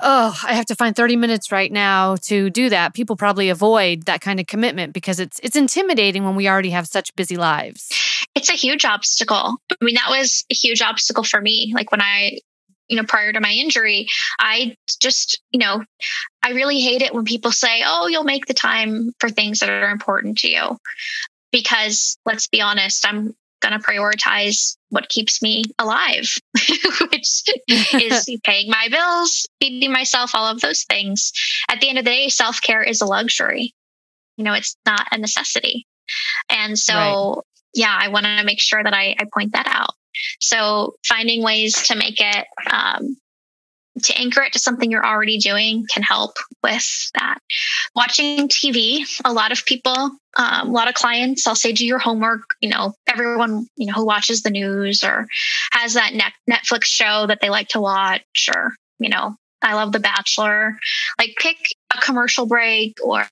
oh, 0.00 0.38
I 0.44 0.54
have 0.54 0.66
to 0.66 0.74
find 0.74 0.94
30 0.94 1.16
minutes 1.16 1.50
right 1.50 1.70
now 1.70 2.16
to 2.24 2.50
do 2.50 2.68
that. 2.70 2.94
People 2.94 3.16
probably 3.16 3.48
avoid 3.48 4.04
that 4.04 4.20
kind 4.20 4.40
of 4.40 4.46
commitment 4.46 4.92
because 4.92 5.20
it's 5.20 5.38
it's 5.42 5.56
intimidating 5.56 6.24
when 6.24 6.34
we 6.34 6.48
already 6.48 6.70
have 6.70 6.86
such 6.86 7.14
busy 7.16 7.36
lives. 7.36 7.88
It's 8.34 8.50
a 8.50 8.54
huge 8.54 8.84
obstacle. 8.84 9.56
I 9.70 9.84
mean, 9.84 9.94
that 9.94 10.10
was 10.10 10.44
a 10.50 10.54
huge 10.54 10.82
obstacle 10.82 11.24
for 11.24 11.40
me. 11.40 11.72
Like 11.74 11.90
when 11.90 12.02
I 12.02 12.38
you 12.88 12.96
know, 12.96 13.04
prior 13.04 13.32
to 13.32 13.40
my 13.40 13.50
injury, 13.50 14.06
I 14.38 14.76
just, 15.00 15.40
you 15.50 15.58
know, 15.58 15.82
I 16.42 16.50
really 16.50 16.80
hate 16.80 17.02
it 17.02 17.12
when 17.12 17.24
people 17.24 17.50
say, 17.50 17.82
oh, 17.84 18.06
you'll 18.06 18.24
make 18.24 18.46
the 18.46 18.54
time 18.54 19.12
for 19.18 19.28
things 19.28 19.58
that 19.58 19.70
are 19.70 19.90
important 19.90 20.38
to 20.38 20.48
you. 20.48 20.78
Because 21.50 22.16
let's 22.24 22.46
be 22.46 22.60
honest, 22.60 23.06
I'm 23.06 23.34
going 23.66 23.80
to 23.80 23.86
prioritize 23.86 24.76
what 24.90 25.08
keeps 25.08 25.42
me 25.42 25.64
alive, 25.78 26.34
which 27.10 27.42
is 27.68 28.26
paying 28.44 28.70
my 28.70 28.88
bills, 28.90 29.46
feeding 29.60 29.92
myself, 29.92 30.32
all 30.34 30.46
of 30.46 30.60
those 30.60 30.84
things. 30.84 31.32
At 31.68 31.80
the 31.80 31.88
end 31.88 31.98
of 31.98 32.04
the 32.04 32.10
day, 32.10 32.28
self 32.28 32.60
care 32.60 32.82
is 32.82 33.00
a 33.00 33.06
luxury. 33.06 33.74
You 34.36 34.44
know, 34.44 34.52
it's 34.52 34.76
not 34.86 35.08
a 35.12 35.18
necessity. 35.18 35.86
And 36.48 36.78
so, 36.78 36.94
right. 36.94 37.42
yeah, 37.74 37.98
I 37.98 38.08
want 38.08 38.26
to 38.26 38.44
make 38.44 38.60
sure 38.60 38.82
that 38.82 38.94
I, 38.94 39.16
I 39.18 39.24
point 39.32 39.52
that 39.52 39.66
out. 39.68 39.90
So 40.40 40.94
finding 41.06 41.42
ways 41.42 41.74
to 41.88 41.96
make 41.96 42.16
it 42.18 42.46
um, 42.70 43.16
to 44.02 44.18
anchor 44.18 44.42
it 44.42 44.52
to 44.52 44.58
something 44.58 44.90
you're 44.90 45.06
already 45.06 45.38
doing 45.38 45.86
can 45.92 46.02
help 46.02 46.36
with 46.62 47.10
that. 47.14 47.38
Watching 47.94 48.48
TV, 48.48 49.04
a 49.24 49.32
lot 49.32 49.52
of 49.52 49.64
people, 49.64 50.10
um, 50.36 50.68
a 50.68 50.70
lot 50.70 50.88
of 50.88 50.94
clients, 50.94 51.46
I'll 51.46 51.54
say, 51.54 51.72
do 51.72 51.86
your 51.86 51.98
homework. 51.98 52.42
You 52.60 52.70
know, 52.70 52.94
everyone, 53.08 53.66
you 53.76 53.86
know, 53.86 53.94
who 53.94 54.06
watches 54.06 54.42
the 54.42 54.50
news 54.50 55.02
or 55.02 55.26
has 55.72 55.94
that 55.94 56.12
Netflix 56.48 56.84
show 56.84 57.26
that 57.26 57.40
they 57.40 57.50
like 57.50 57.68
to 57.68 57.80
watch, 57.80 58.48
or, 58.54 58.74
you 58.98 59.08
know, 59.08 59.36
I 59.62 59.74
love 59.74 59.92
The 59.92 60.00
Bachelor. 60.00 60.78
Like 61.18 61.34
pick 61.38 61.56
a 61.94 62.00
commercial 62.00 62.46
break 62.46 62.98
or 63.02 63.26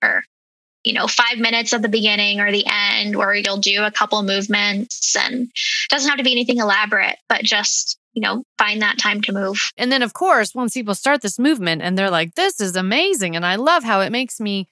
you 0.85 0.93
know, 0.93 1.07
five 1.07 1.39
minutes 1.39 1.73
at 1.73 1.81
the 1.81 1.89
beginning 1.89 2.41
or 2.41 2.53
the 2.53 2.67
end 2.67 3.17
where 3.17 3.35
you'll 3.35 3.57
do 3.57 3.83
a 3.83 3.91
couple 3.91 4.23
movements 4.23 5.17
and 5.17 5.51
doesn't 5.89 6.11
have 6.11 6.19
to 6.19 6.25
be 6.25 6.33
anything 6.33 6.59
elaborate, 6.59 7.17
but 7.27 7.43
just, 7.43 7.99
you 8.15 8.23
know, 8.23 8.45
find 8.59 8.81
that 8.81 8.99
time 8.99 9.21
to 9.23 9.33
move. 9.33 9.71
And 9.77 9.93
then, 9.93 10.03
of 10.03 10.15
course, 10.15 10.55
once 10.55 10.75
people 10.75 10.95
start 10.95 11.21
this 11.21 11.39
movement 11.39 11.83
and 11.83 11.99
they're 11.99 12.11
like, 12.11 12.35
this 12.35 12.61
is 12.61 12.77
amazing 12.77 13.37
and 13.37 13.45
I 13.45 13.57
love 13.57 13.85
how 13.85 14.01
it 14.01 14.13
makes 14.13 14.41
me 14.41 14.69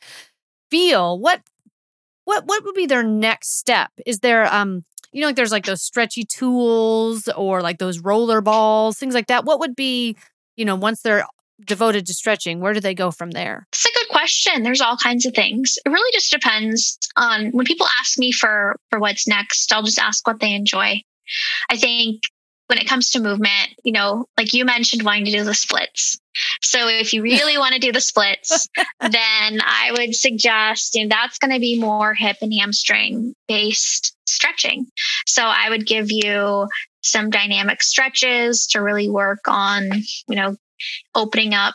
feel, 0.70 1.18
what, 1.18 1.42
what, 2.24 2.46
what 2.46 2.64
would 2.64 2.74
be 2.74 2.86
their 2.86 3.02
next 3.02 3.58
step? 3.58 3.90
Is 4.06 4.20
there, 4.20 4.52
um, 4.52 4.84
you 5.12 5.20
know, 5.20 5.26
like 5.26 5.36
there's 5.36 5.52
like 5.52 5.66
those 5.66 5.82
stretchy 5.82 6.24
tools 6.24 7.28
or 7.36 7.60
like 7.60 7.78
those 7.78 7.98
roller 7.98 8.40
balls, 8.40 8.98
things 8.98 9.14
like 9.14 9.26
that. 9.26 9.44
What 9.44 9.58
would 9.60 9.76
be, 9.76 10.16
you 10.56 10.64
know, 10.64 10.76
once 10.76 11.02
they're 11.02 11.26
devoted 11.64 12.06
to 12.06 12.14
stretching, 12.14 12.60
where 12.60 12.72
do 12.72 12.80
they 12.80 12.94
go 12.94 13.10
from 13.10 13.32
there? 13.32 13.66
It's 13.72 13.84
a 13.84 13.92
good 13.94 14.08
question. 14.08 14.62
There's 14.62 14.80
all 14.80 14.96
kinds 14.96 15.26
of 15.26 15.34
things. 15.34 15.78
It 15.84 15.90
really 15.90 16.12
just 16.12 16.30
depends 16.30 16.98
on 17.16 17.50
when 17.50 17.66
people 17.66 17.86
ask 18.00 18.18
me 18.18 18.32
for 18.32 18.76
for 18.90 18.98
what's 18.98 19.28
next, 19.28 19.72
I'll 19.72 19.82
just 19.82 19.98
ask 19.98 20.26
what 20.26 20.40
they 20.40 20.54
enjoy. 20.54 21.02
I 21.70 21.76
think 21.76 22.22
when 22.72 22.78
it 22.78 22.88
comes 22.88 23.10
to 23.10 23.20
movement, 23.20 23.68
you 23.84 23.92
know, 23.92 24.24
like 24.38 24.54
you 24.54 24.64
mentioned 24.64 25.02
wanting 25.02 25.26
to 25.26 25.30
do 25.30 25.44
the 25.44 25.52
splits. 25.52 26.18
So 26.62 26.88
if 26.88 27.12
you 27.12 27.22
really 27.22 27.58
want 27.58 27.74
to 27.74 27.78
do 27.78 27.92
the 27.92 28.00
splits, 28.00 28.66
then 29.00 29.60
I 29.60 29.94
would 29.94 30.14
suggest 30.14 30.94
you 30.94 31.02
know, 31.02 31.08
that's 31.10 31.38
going 31.38 31.52
to 31.52 31.60
be 31.60 31.78
more 31.78 32.14
hip 32.14 32.38
and 32.40 32.50
hamstring 32.50 33.34
based 33.46 34.16
stretching. 34.26 34.86
So 35.26 35.42
I 35.42 35.68
would 35.68 35.84
give 35.84 36.10
you 36.10 36.66
some 37.02 37.28
dynamic 37.28 37.82
stretches 37.82 38.66
to 38.68 38.80
really 38.80 39.10
work 39.10 39.40
on, 39.48 39.90
you 40.26 40.36
know, 40.36 40.56
opening 41.14 41.52
up 41.52 41.74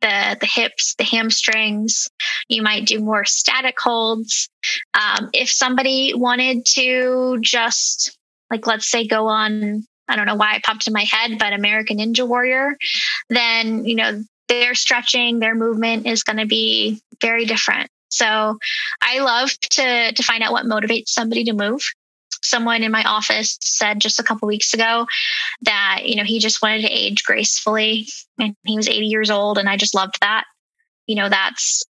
the 0.00 0.36
the 0.40 0.48
hips, 0.52 0.96
the 0.98 1.04
hamstrings. 1.04 2.08
You 2.48 2.62
might 2.64 2.86
do 2.86 2.98
more 2.98 3.24
static 3.24 3.78
holds. 3.78 4.48
Um, 4.94 5.30
if 5.32 5.48
somebody 5.48 6.12
wanted 6.12 6.66
to 6.74 7.38
just 7.40 8.18
like 8.50 8.66
let's 8.66 8.90
say 8.90 9.06
go 9.06 9.28
on 9.28 9.84
I 10.08 10.16
don't 10.16 10.26
know 10.26 10.34
why 10.34 10.56
it 10.56 10.62
popped 10.62 10.86
in 10.86 10.92
my 10.92 11.04
head, 11.04 11.38
but 11.38 11.52
American 11.52 11.98
Ninja 11.98 12.26
Warrior, 12.26 12.76
then 13.28 13.84
you 13.84 13.94
know 13.94 14.22
their 14.48 14.74
stretching, 14.74 15.38
their 15.38 15.54
movement 15.54 16.06
is 16.06 16.22
going 16.22 16.36
to 16.36 16.46
be 16.46 17.00
very 17.20 17.44
different. 17.44 17.90
So 18.08 18.58
I 19.02 19.20
love 19.20 19.50
to 19.58 20.12
to 20.12 20.22
find 20.22 20.42
out 20.42 20.52
what 20.52 20.66
motivates 20.66 21.08
somebody 21.08 21.44
to 21.44 21.52
move. 21.52 21.82
Someone 22.42 22.82
in 22.82 22.92
my 22.92 23.02
office 23.04 23.56
said 23.60 24.00
just 24.00 24.20
a 24.20 24.22
couple 24.22 24.46
weeks 24.46 24.74
ago 24.74 25.06
that 25.62 26.02
you 26.04 26.16
know 26.16 26.24
he 26.24 26.38
just 26.38 26.62
wanted 26.62 26.82
to 26.82 26.90
age 26.90 27.24
gracefully 27.24 28.06
and 28.38 28.54
he 28.64 28.76
was 28.76 28.88
80 28.88 29.06
years 29.06 29.30
old 29.30 29.56
and 29.56 29.68
i 29.68 29.76
just 29.76 29.94
loved 29.94 30.16
that. 30.20 30.44
You 31.06 31.16
know 31.16 31.28
that's 31.28 31.84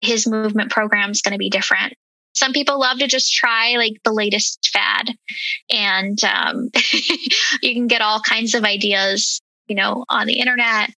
his 0.00 0.26
movement 0.26 0.70
program 0.70 1.10
is 1.10 1.22
going 1.22 1.32
to 1.32 1.38
be 1.38 1.50
different 1.50 1.94
some 2.38 2.52
people 2.52 2.78
love 2.78 2.98
to 2.98 3.06
just 3.06 3.32
try 3.34 3.76
like 3.76 3.94
the 4.04 4.12
latest 4.12 4.70
fad 4.72 5.10
and 5.70 6.22
um, 6.24 6.70
you 7.62 7.74
can 7.74 7.86
get 7.86 8.00
all 8.00 8.20
kinds 8.20 8.54
of 8.54 8.64
ideas 8.64 9.40
you 9.66 9.76
know 9.76 10.04
on 10.08 10.26
the 10.26 10.38
internet 10.38 10.90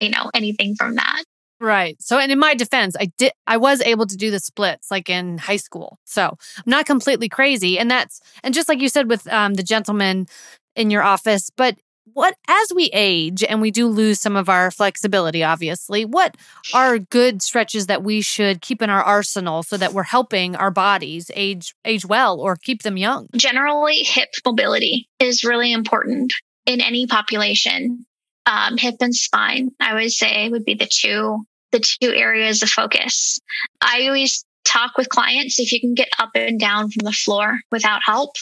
you 0.00 0.10
know 0.10 0.30
anything 0.34 0.74
from 0.74 0.96
that 0.96 1.22
Right. 1.60 2.00
So, 2.00 2.18
and 2.20 2.30
in 2.30 2.38
my 2.38 2.54
defense, 2.54 2.94
I 2.98 3.10
did, 3.18 3.32
I 3.48 3.56
was 3.56 3.80
able 3.80 4.06
to 4.06 4.16
do 4.16 4.30
the 4.30 4.38
splits 4.38 4.92
like 4.92 5.10
in 5.10 5.38
high 5.38 5.56
school. 5.56 5.98
So 6.04 6.22
I'm 6.56 6.62
not 6.66 6.86
completely 6.86 7.28
crazy. 7.28 7.80
And 7.80 7.90
that's, 7.90 8.20
and 8.44 8.54
just 8.54 8.68
like 8.68 8.80
you 8.80 8.88
said 8.88 9.08
with 9.08 9.26
um, 9.26 9.54
the 9.54 9.64
gentleman 9.64 10.28
in 10.76 10.90
your 10.90 11.02
office, 11.02 11.50
but 11.56 11.76
what, 12.14 12.34
as 12.48 12.72
we 12.74 12.90
age 12.92 13.44
and 13.44 13.60
we 13.60 13.70
do 13.70 13.86
lose 13.86 14.20
some 14.20 14.36
of 14.36 14.48
our 14.48 14.70
flexibility, 14.70 15.42
obviously, 15.42 16.04
what 16.04 16.36
are 16.74 16.98
good 16.98 17.42
stretches 17.42 17.86
that 17.86 18.02
we 18.02 18.20
should 18.20 18.60
keep 18.60 18.82
in 18.82 18.90
our 18.90 19.02
arsenal 19.02 19.62
so 19.62 19.76
that 19.76 19.92
we're 19.92 20.02
helping 20.02 20.56
our 20.56 20.70
bodies 20.70 21.30
age, 21.34 21.74
age 21.84 22.04
well 22.06 22.40
or 22.40 22.56
keep 22.56 22.82
them 22.82 22.96
young? 22.96 23.28
Generally, 23.36 23.98
hip 23.98 24.30
mobility 24.44 25.08
is 25.18 25.44
really 25.44 25.72
important 25.72 26.32
in 26.66 26.80
any 26.80 27.06
population 27.06 28.04
um, 28.48 28.78
hip 28.78 28.96
and 29.00 29.14
spine, 29.14 29.70
I 29.78 29.94
would 29.94 30.10
say 30.10 30.48
would 30.48 30.64
be 30.64 30.74
the 30.74 30.88
two 30.90 31.44
the 31.70 31.80
two 31.80 32.14
areas 32.14 32.62
of 32.62 32.70
focus. 32.70 33.38
I 33.82 34.06
always 34.06 34.42
talk 34.64 34.96
with 34.96 35.10
clients 35.10 35.58
if 35.58 35.70
you 35.70 35.80
can 35.80 35.94
get 35.94 36.08
up 36.18 36.30
and 36.34 36.58
down 36.58 36.90
from 36.90 37.04
the 37.04 37.12
floor 37.12 37.58
without 37.70 38.00
help, 38.04 38.36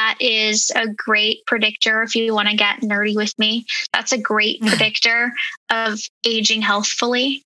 that 0.00 0.16
is 0.20 0.72
a 0.74 0.88
great 0.88 1.44
predictor 1.46 2.02
if 2.02 2.14
you 2.14 2.34
want 2.34 2.48
to 2.48 2.56
get 2.56 2.80
nerdy 2.80 3.14
with 3.14 3.38
me. 3.38 3.66
That's 3.92 4.12
a 4.12 4.18
great 4.18 4.60
predictor 4.62 5.32
of 5.68 6.00
aging 6.24 6.62
healthfully. 6.62 7.42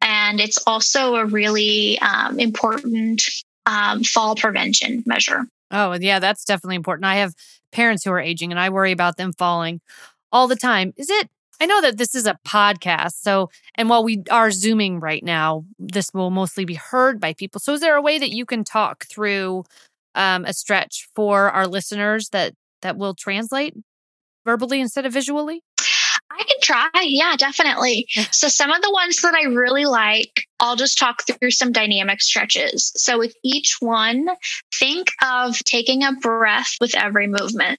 And 0.00 0.40
it's 0.40 0.58
also 0.66 1.16
a 1.16 1.26
really 1.26 1.98
um, 1.98 2.38
important 2.38 3.22
um, 3.66 4.04
fall 4.04 4.36
prevention 4.36 5.02
measure. 5.06 5.46
Oh, 5.72 5.98
yeah, 6.00 6.20
that's 6.20 6.44
definitely 6.44 6.76
important. 6.76 7.04
I 7.04 7.16
have 7.16 7.34
parents 7.72 8.04
who 8.04 8.12
are 8.12 8.20
aging 8.20 8.52
and 8.52 8.60
I 8.60 8.70
worry 8.70 8.92
about 8.92 9.16
them 9.16 9.32
falling 9.32 9.80
all 10.30 10.46
the 10.46 10.56
time. 10.56 10.94
Is 10.96 11.10
it? 11.10 11.28
I 11.60 11.66
know 11.66 11.80
that 11.80 11.98
this 11.98 12.14
is 12.14 12.26
a 12.26 12.38
podcast. 12.46 13.14
So, 13.14 13.50
and 13.74 13.88
while 13.88 14.04
we 14.04 14.22
are 14.30 14.52
Zooming 14.52 15.00
right 15.00 15.24
now, 15.24 15.64
this 15.80 16.10
will 16.14 16.30
mostly 16.30 16.64
be 16.64 16.74
heard 16.74 17.18
by 17.20 17.32
people. 17.32 17.60
So, 17.60 17.72
is 17.72 17.80
there 17.80 17.96
a 17.96 18.02
way 18.02 18.18
that 18.20 18.30
you 18.30 18.46
can 18.46 18.62
talk 18.62 19.06
through 19.06 19.64
um, 20.18 20.44
a 20.44 20.52
stretch 20.52 21.08
for 21.14 21.50
our 21.50 21.66
listeners 21.66 22.28
that 22.30 22.52
that 22.82 22.96
will 22.96 23.14
translate 23.14 23.74
verbally 24.44 24.80
instead 24.80 25.06
of 25.06 25.12
visually? 25.12 25.62
I 26.30 26.42
can 26.44 26.56
try. 26.62 26.88
Yeah, 27.02 27.36
definitely. 27.36 28.06
so, 28.30 28.48
some 28.48 28.70
of 28.70 28.82
the 28.82 28.90
ones 28.90 29.22
that 29.22 29.34
I 29.34 29.44
really 29.44 29.86
like, 29.86 30.46
I'll 30.60 30.76
just 30.76 30.98
talk 30.98 31.22
through 31.26 31.52
some 31.52 31.72
dynamic 31.72 32.20
stretches. 32.20 32.92
So, 32.96 33.18
with 33.18 33.34
each 33.42 33.76
one, 33.80 34.28
think 34.78 35.08
of 35.24 35.58
taking 35.60 36.02
a 36.02 36.12
breath 36.12 36.74
with 36.80 36.94
every 36.94 37.28
movement. 37.28 37.78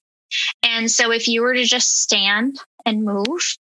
And 0.64 0.90
so, 0.90 1.12
if 1.12 1.28
you 1.28 1.42
were 1.42 1.54
to 1.54 1.66
just 1.66 2.02
stand 2.02 2.60
and 2.86 3.04
move, 3.04 3.58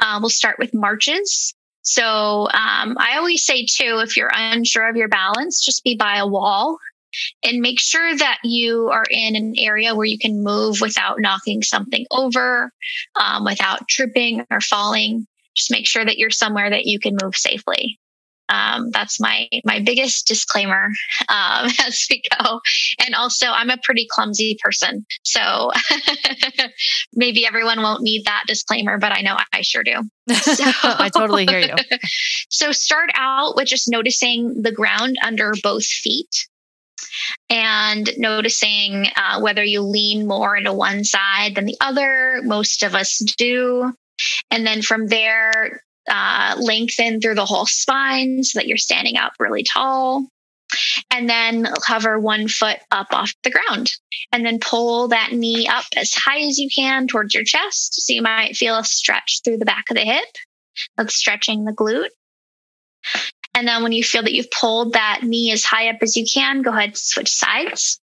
uh, 0.00 0.18
we'll 0.20 0.30
start 0.30 0.58
with 0.58 0.74
marches. 0.74 1.54
So, 1.82 2.04
um, 2.04 2.96
I 2.98 3.16
always 3.16 3.44
say, 3.44 3.64
too, 3.64 4.00
if 4.02 4.16
you're 4.16 4.30
unsure 4.32 4.88
of 4.88 4.96
your 4.96 5.08
balance, 5.08 5.64
just 5.64 5.84
be 5.84 5.96
by 5.96 6.18
a 6.18 6.26
wall 6.26 6.78
and 7.42 7.60
make 7.60 7.80
sure 7.80 8.16
that 8.16 8.38
you 8.44 8.88
are 8.88 9.04
in 9.10 9.36
an 9.36 9.54
area 9.58 9.94
where 9.94 10.06
you 10.06 10.18
can 10.18 10.42
move 10.42 10.80
without 10.80 11.20
knocking 11.20 11.62
something 11.62 12.06
over, 12.10 12.72
um, 13.20 13.44
without 13.44 13.86
tripping 13.88 14.44
or 14.50 14.60
falling. 14.60 15.26
Just 15.56 15.70
make 15.70 15.86
sure 15.86 16.04
that 16.04 16.18
you're 16.18 16.30
somewhere 16.30 16.70
that 16.70 16.86
you 16.86 16.98
can 17.00 17.16
move 17.22 17.36
safely. 17.36 17.98
Um, 18.48 18.90
that's 18.90 19.20
my 19.20 19.46
my 19.64 19.80
biggest 19.80 20.26
disclaimer 20.26 20.88
um, 21.28 21.70
as 21.86 22.06
we 22.10 22.22
go. 22.38 22.60
And 23.04 23.14
also, 23.14 23.46
I'm 23.48 23.70
a 23.70 23.78
pretty 23.82 24.06
clumsy 24.10 24.58
person, 24.62 25.04
so 25.22 25.70
maybe 27.14 27.46
everyone 27.46 27.82
won't 27.82 28.02
need 28.02 28.24
that 28.24 28.44
disclaimer, 28.46 28.98
but 28.98 29.12
I 29.12 29.20
know 29.20 29.36
I 29.52 29.62
sure 29.62 29.82
do. 29.84 30.02
So, 30.32 30.64
I 30.82 31.10
totally 31.14 31.46
hear 31.46 31.60
you. 31.60 31.74
so 32.50 32.72
start 32.72 33.10
out 33.14 33.56
with 33.56 33.66
just 33.66 33.90
noticing 33.90 34.62
the 34.62 34.72
ground 34.72 35.16
under 35.22 35.54
both 35.62 35.84
feet 35.84 36.46
and 37.50 38.10
noticing 38.18 39.06
uh, 39.16 39.40
whether 39.40 39.64
you 39.64 39.82
lean 39.82 40.26
more 40.26 40.56
into 40.56 40.72
one 40.72 41.04
side 41.04 41.54
than 41.54 41.64
the 41.64 41.76
other. 41.80 42.40
Most 42.44 42.82
of 42.82 42.94
us 42.94 43.18
do. 43.36 43.92
And 44.50 44.66
then 44.66 44.82
from 44.82 45.08
there, 45.08 45.82
uh, 46.10 46.56
lengthen 46.58 47.20
through 47.20 47.34
the 47.34 47.44
whole 47.44 47.66
spine 47.66 48.42
so 48.42 48.58
that 48.58 48.66
you're 48.66 48.76
standing 48.76 49.16
up 49.16 49.32
really 49.38 49.62
tall. 49.62 50.26
And 51.10 51.28
then 51.28 51.66
hover 51.86 52.18
one 52.18 52.46
foot 52.46 52.78
up 52.90 53.08
off 53.12 53.32
the 53.42 53.50
ground. 53.50 53.90
And 54.32 54.44
then 54.44 54.58
pull 54.58 55.08
that 55.08 55.32
knee 55.32 55.66
up 55.66 55.86
as 55.96 56.12
high 56.14 56.40
as 56.40 56.58
you 56.58 56.68
can 56.74 57.06
towards 57.06 57.34
your 57.34 57.44
chest. 57.44 58.02
So 58.02 58.12
you 58.12 58.22
might 58.22 58.56
feel 58.56 58.76
a 58.76 58.84
stretch 58.84 59.40
through 59.44 59.58
the 59.58 59.64
back 59.64 59.84
of 59.90 59.96
the 59.96 60.02
hip. 60.02 60.28
That's 60.96 61.14
stretching 61.14 61.64
the 61.64 61.72
glute. 61.72 62.10
And 63.54 63.66
then 63.66 63.82
when 63.82 63.92
you 63.92 64.04
feel 64.04 64.22
that 64.22 64.32
you've 64.32 64.50
pulled 64.50 64.92
that 64.92 65.20
knee 65.22 65.50
as 65.52 65.64
high 65.64 65.88
up 65.88 65.96
as 66.02 66.16
you 66.16 66.24
can, 66.32 66.62
go 66.62 66.70
ahead, 66.70 66.90
and 66.90 66.96
switch 66.96 67.30
sides. 67.30 68.00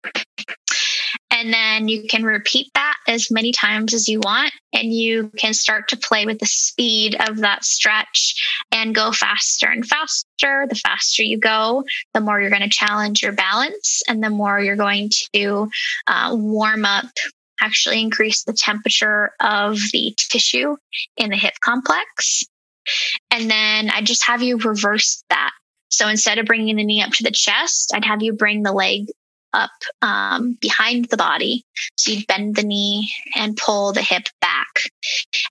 And 1.31 1.53
then 1.53 1.89
you 1.89 2.07
can 2.09 2.25
repeat 2.25 2.69
that 2.75 2.97
as 3.09 3.31
many 3.31 3.53
times 3.53 3.95
as 3.95 4.09
you 4.09 4.21
want. 4.21 4.53
And 4.73 4.93
you 4.93 5.31
can 5.37 5.55
start 5.55 5.89
to 5.89 5.97
play 5.97 6.25
with 6.25 6.39
the 6.39 6.47
speed 6.47 7.17
of 7.21 7.39
that 7.39 7.65
stretch 7.65 8.65
and 8.71 8.95
go 8.95 9.13
faster 9.13 9.67
and 9.67 9.85
faster. 9.85 10.67
The 10.69 10.81
faster 10.83 11.23
you 11.23 11.39
go, 11.39 11.85
the 12.15 12.21
more 12.21 12.41
you're 12.41 12.51
going 12.51 12.63
to 12.63 12.69
challenge 12.69 13.23
your 13.23 13.33
balance 13.33 14.03
and 14.09 14.23
the 14.23 14.31
more 14.31 14.61
you're 14.61 14.77
going 14.77 15.11
to 15.35 15.69
uh, 16.07 16.37
warm 16.39 16.85
up 16.85 17.07
actually 17.61 18.01
increase 18.01 18.45
the 18.45 18.53
temperature 18.53 19.33
of 19.41 19.79
the 19.93 20.15
tissue 20.19 20.77
in 21.17 21.31
the 21.31 21.37
hip 21.37 21.55
complex. 21.61 22.45
And 23.31 23.51
then 23.51 23.91
I 23.91 24.03
just 24.03 24.27
have 24.27 24.43
you 24.43 24.59
reverse 24.59 25.23
that. 25.31 25.51
So 25.89 26.09
instead 26.09 26.39
of 26.39 26.47
bringing 26.47 26.77
the 26.77 26.85
knee 26.85 27.03
up 27.03 27.13
to 27.13 27.23
the 27.23 27.31
chest, 27.31 27.93
I'd 27.95 28.05
have 28.05 28.23
you 28.23 28.33
bring 28.33 28.63
the 28.63 28.73
leg 28.73 29.07
up 29.53 29.71
um, 30.01 30.57
behind 30.61 31.07
the 31.07 31.17
body. 31.17 31.65
So 31.97 32.13
you'd 32.13 32.27
bend 32.27 32.57
the 32.57 32.63
knee 32.63 33.13
and 33.37 33.57
pull 33.57 33.93
the 33.93 34.03
hip 34.03 34.29
back. 34.41 34.91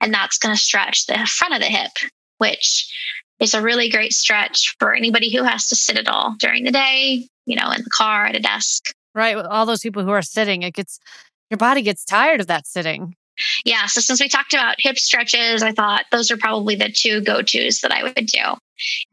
And 0.01 0.13
that's 0.13 0.39
going 0.39 0.55
to 0.55 0.61
stretch 0.61 1.05
the 1.05 1.27
front 1.27 1.53
of 1.53 1.59
the 1.59 1.67
hip, 1.67 1.91
which 2.39 2.91
is 3.39 3.53
a 3.53 3.61
really 3.61 3.89
great 3.89 4.13
stretch 4.13 4.75
for 4.79 4.93
anybody 4.93 5.35
who 5.35 5.43
has 5.43 5.67
to 5.67 5.75
sit 5.75 5.97
at 5.97 6.07
all 6.07 6.35
during 6.39 6.63
the 6.63 6.71
day, 6.71 7.27
you 7.45 7.55
know, 7.55 7.71
in 7.71 7.83
the 7.83 7.89
car, 7.91 8.25
at 8.25 8.35
a 8.35 8.39
desk. 8.39 8.91
Right. 9.13 9.35
All 9.35 9.65
those 9.65 9.81
people 9.81 10.03
who 10.03 10.11
are 10.11 10.21
sitting, 10.21 10.63
it 10.63 10.73
gets, 10.73 10.99
your 11.49 11.57
body 11.57 11.81
gets 11.81 12.03
tired 12.03 12.41
of 12.41 12.47
that 12.47 12.65
sitting 12.65 13.15
yeah, 13.65 13.85
so 13.85 14.01
since 14.01 14.21
we 14.21 14.29
talked 14.29 14.53
about 14.53 14.75
hip 14.79 14.97
stretches, 14.97 15.63
I 15.63 15.71
thought 15.71 16.05
those 16.11 16.31
are 16.31 16.37
probably 16.37 16.75
the 16.75 16.91
two 16.91 17.21
go 17.21 17.41
tos 17.41 17.81
that 17.81 17.91
I 17.91 18.03
would 18.03 18.15
do. 18.15 18.43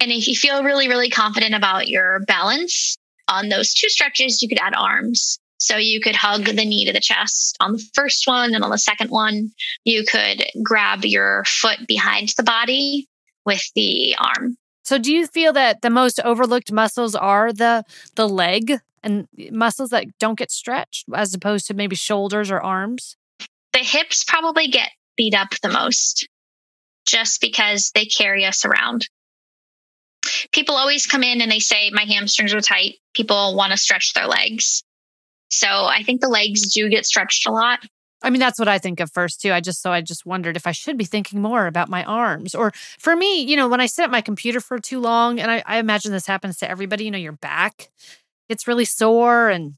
And 0.01 0.11
if 0.11 0.27
you 0.27 0.35
feel 0.35 0.64
really, 0.64 0.88
really 0.88 1.11
confident 1.11 1.55
about 1.55 1.88
your 1.88 2.21
balance 2.21 2.97
on 3.29 3.49
those 3.49 3.75
two 3.75 3.88
stretches, 3.88 4.41
you 4.43 4.49
could 4.49 4.61
add 4.61 4.75
arms. 4.75 5.38
So 5.59 5.77
you 5.77 6.01
could 6.01 6.14
hug 6.14 6.45
the 6.45 6.64
knee 6.64 6.87
to 6.87 6.93
the 6.93 7.01
chest 7.01 7.57
on 7.61 7.73
the 7.73 7.85
first 7.93 8.27
one, 8.27 8.55
and 8.55 8.62
on 8.62 8.71
the 8.71 8.79
second 8.79 9.11
one, 9.11 9.51
you 9.85 10.05
could 10.05 10.45
grab 10.62 11.05
your 11.05 11.45
foot 11.47 11.87
behind 11.87 12.33
the 12.37 12.45
body 12.45 13.09
with 13.45 13.62
the 13.75 14.14
arm. 14.19 14.57
So 14.85 14.97
do 14.97 15.12
you 15.12 15.27
feel 15.27 15.53
that 15.53 15.83
the 15.83 15.91
most 15.91 16.19
overlooked 16.25 16.73
muscles 16.73 17.14
are 17.14 17.53
the 17.53 17.85
the 18.14 18.27
leg 18.27 18.81
and 19.03 19.29
muscles 19.51 19.91
that 19.91 20.07
don't 20.19 20.38
get 20.38 20.51
stretched 20.51 21.05
as 21.14 21.35
opposed 21.35 21.67
to 21.67 21.75
maybe 21.75 21.95
shoulders 21.95 22.51
or 22.51 22.59
arms? 22.59 23.17
The 23.72 23.81
hips 23.81 24.24
probably 24.24 24.68
get 24.68 24.90
beat 25.16 25.35
up 25.35 25.50
the 25.62 25.68
most 25.68 26.28
just 27.07 27.40
because 27.40 27.90
they 27.94 28.04
carry 28.04 28.44
us 28.44 28.64
around. 28.64 29.07
People 30.52 30.76
always 30.76 31.07
come 31.07 31.22
in 31.22 31.40
and 31.40 31.50
they 31.50 31.59
say, 31.59 31.90
My 31.90 32.04
hamstrings 32.04 32.52
are 32.54 32.61
tight. 32.61 32.96
People 33.14 33.57
want 33.57 33.72
to 33.72 33.78
stretch 33.78 34.12
their 34.12 34.26
legs. 34.26 34.83
So 35.50 35.66
I 35.66 36.02
think 36.02 36.20
the 36.20 36.28
legs 36.28 36.72
do 36.72 36.88
get 36.88 37.07
stretched 37.07 37.46
a 37.46 37.52
lot. 37.52 37.81
I 38.22 38.31
mean, 38.31 38.40
that's 38.40 38.59
what 38.59 38.68
I 38.68 38.78
think 38.78 39.00
of 39.00 39.12
first 39.12 39.40
too. 39.40 39.52
I 39.52 39.61
just 39.61 39.81
so 39.81 39.92
I 39.92 40.00
just 40.00 40.26
wondered 40.26 40.57
if 40.57 40.66
I 40.66 40.72
should 40.72 40.98
be 40.98 41.04
thinking 41.04 41.40
more 41.40 41.66
about 41.66 41.88
my 41.88 42.04
arms. 42.04 42.54
Or 42.54 42.72
for 42.98 43.14
me, 43.14 43.42
you 43.42 43.57
know, 43.57 43.68
when 43.68 43.81
I 43.81 43.87
sit 43.87 44.02
at 44.02 44.11
my 44.11 44.20
computer 44.20 44.61
for 44.61 44.78
too 44.78 45.00
long, 45.00 45.38
and 45.38 45.50
I, 45.50 45.62
I 45.64 45.78
imagine 45.78 46.12
this 46.12 46.26
happens 46.26 46.59
to 46.59 46.70
everybody, 46.70 47.04
you 47.04 47.11
know, 47.11 47.18
your 47.18 47.33
back 47.33 47.88
gets 48.48 48.66
really 48.66 48.85
sore 48.85 49.48
and 49.48 49.74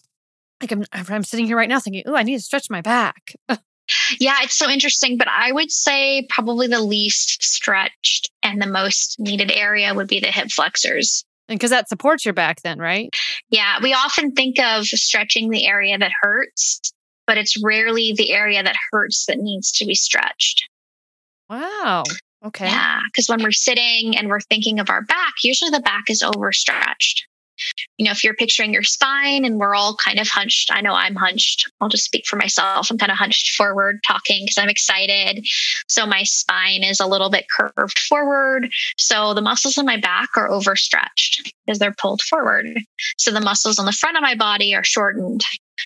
like 0.61 0.73
I'm, 0.73 0.85
I'm 0.93 1.25
sitting 1.25 1.47
here 1.47 1.57
right 1.57 1.69
now 1.69 1.81
thinking, 1.81 2.03
oh, 2.07 2.15
I 2.15 2.23
need 2.23 2.37
to 2.37 2.43
stretch 2.43 2.71
my 2.71 2.81
back. 2.81 3.35
Yeah, 4.19 4.37
it's 4.43 4.57
so 4.57 4.69
interesting. 4.69 5.17
But 5.17 5.29
I 5.29 5.53
would 5.53 5.71
say 5.71 6.27
probably 6.29 6.67
the 6.67 6.81
least 6.81 7.43
stretched 7.43 8.31
and 8.43 8.61
the 8.61 8.67
most 8.67 9.19
needed 9.19 9.51
area 9.51 9.95
would 9.95 10.09
be 10.09 10.21
the 10.21 10.29
hip 10.29 10.51
flexors. 10.51 11.25
And 11.49 11.59
because 11.59 11.71
that 11.71 11.89
supports 11.89 12.25
your 12.25 12.35
back, 12.35 12.63
then, 12.63 12.79
right? 12.79 13.11
Yeah, 13.51 13.79
we 13.83 13.93
often 13.93 14.33
think 14.33 14.61
of 14.61 14.85
stretching 14.85 15.51
the 15.51 15.67
area 15.67 15.99
that 15.99 16.13
hurts, 16.21 16.93
but 17.27 17.39
it's 17.39 17.61
rarely 17.63 18.15
the 18.17 18.33
area 18.33 18.63
that 18.63 18.77
hurts 18.93 19.27
that 19.27 19.39
needs 19.39 19.73
to 19.73 19.85
be 19.85 19.95
stretched. 19.95 20.69
Wow. 21.49 22.05
Okay. 22.45 22.67
Yeah, 22.67 23.01
because 23.13 23.29
when 23.29 23.43
we're 23.43 23.51
sitting 23.51 24.17
and 24.17 24.29
we're 24.29 24.41
thinking 24.41 24.79
of 24.79 24.89
our 24.89 25.03
back, 25.03 25.35
usually 25.43 25.71
the 25.71 25.81
back 25.81 26.05
is 26.09 26.23
overstretched 26.23 27.27
you 27.99 28.05
know, 28.05 28.13
if 28.13 28.25
you're 28.25 28.35
picturing 28.35 28.73
your 28.73 28.83
spine 28.83 29.45
and 29.45 29.59
we're 29.59 29.75
all 29.75 29.97
kind 29.97 30.19
of 30.19 30.29
hunched, 30.29 30.71
I 30.73 30.81
know 30.81 30.95
I'm 30.95 31.15
hunched. 31.15 31.71
I'll 31.81 31.89
just 31.89 32.05
speak 32.05 32.27
for 32.27 32.37
myself. 32.37 32.91
I'm 32.91 32.99
kind 32.99 33.13
of 33.13 33.19
hunched 33.19 33.55
forward 33.55 34.01
talking 34.07 34.45
because 34.45 34.59
I'm 34.59 34.69
excited. 34.69 35.47
So 35.89 36.07
my 36.07 36.23
spine 36.23 36.83
is 36.83 37.01
a 37.01 37.07
little 37.07 37.31
bit 37.31 37.47
curved 37.51 37.99
forward. 37.99 38.71
So 38.97 39.35
the 39.35 39.43
muscles 39.43 39.79
in 39.79 39.87
my 39.87 39.97
back 39.97 40.31
are 40.37 40.51
overstretched 40.51 41.53
because 41.67 41.79
they're 41.79 41.95
pulled 42.01 42.23
forward. 42.23 42.67
So 43.19 43.31
the 43.31 43.41
muscles 43.41 43.79
on 43.79 43.87
the 43.87 43.93
front 43.93 44.17
of 44.17 44.23
my 44.23 44.35
body 44.35 44.75
are 44.75 44.85
shortened. 44.85 45.43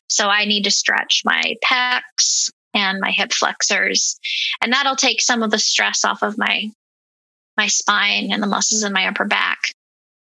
So 0.08 0.28
I 0.28 0.44
need 0.44 0.64
to 0.64 0.70
stretch 0.70 1.22
my 1.24 1.54
pecs 1.64 2.50
and 2.74 3.00
my 3.00 3.10
hip 3.10 3.32
flexors. 3.32 4.18
And 4.60 4.72
that'll 4.72 4.96
take 4.96 5.20
some 5.20 5.42
of 5.42 5.50
the 5.50 5.58
stress 5.58 6.04
off 6.04 6.22
of 6.22 6.36
my 6.36 6.70
my 7.56 7.68
spine 7.68 8.32
and 8.32 8.42
the 8.42 8.48
muscles 8.48 8.82
in 8.82 8.92
my 8.92 9.06
upper 9.06 9.24
back. 9.24 9.60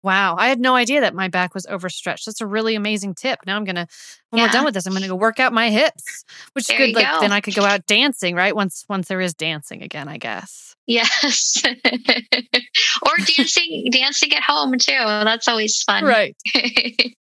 Wow. 0.01 0.35
I 0.37 0.47
had 0.47 0.59
no 0.59 0.75
idea 0.75 1.01
that 1.01 1.13
my 1.13 1.27
back 1.27 1.53
was 1.53 1.65
overstretched. 1.65 2.25
That's 2.25 2.41
a 2.41 2.47
really 2.47 2.75
amazing 2.75 3.15
tip. 3.15 3.39
Now 3.45 3.57
I'm 3.57 3.65
going 3.65 3.75
to, 3.75 3.87
when 4.29 4.39
yeah. 4.39 4.47
we're 4.47 4.51
done 4.51 4.65
with 4.65 4.73
this, 4.73 4.85
I'm 4.85 4.93
going 4.93 5.03
to 5.03 5.09
go 5.09 5.15
work 5.15 5.39
out 5.39 5.51
my 5.51 5.69
hips, 5.69 6.23
which 6.53 6.67
there 6.67 6.79
is 6.81 6.93
good. 6.93 6.95
Like 6.95 7.13
go. 7.15 7.19
then 7.21 7.31
I 7.31 7.41
could 7.41 7.55
go 7.55 7.65
out 7.65 7.85
dancing, 7.85 8.35
right? 8.35 8.55
Once, 8.55 8.85
once 8.87 9.07
there 9.07 9.19
is 9.19 9.33
dancing 9.33 9.81
again, 9.81 10.07
I 10.07 10.17
guess. 10.17 10.75
Yes. 10.87 11.61
or 11.65 13.17
dancing, 13.25 13.89
dancing 13.91 14.33
at 14.33 14.43
home 14.43 14.73
too. 14.73 14.93
That's 14.97 15.47
always 15.47 15.81
fun. 15.83 16.05
Right. 16.05 16.35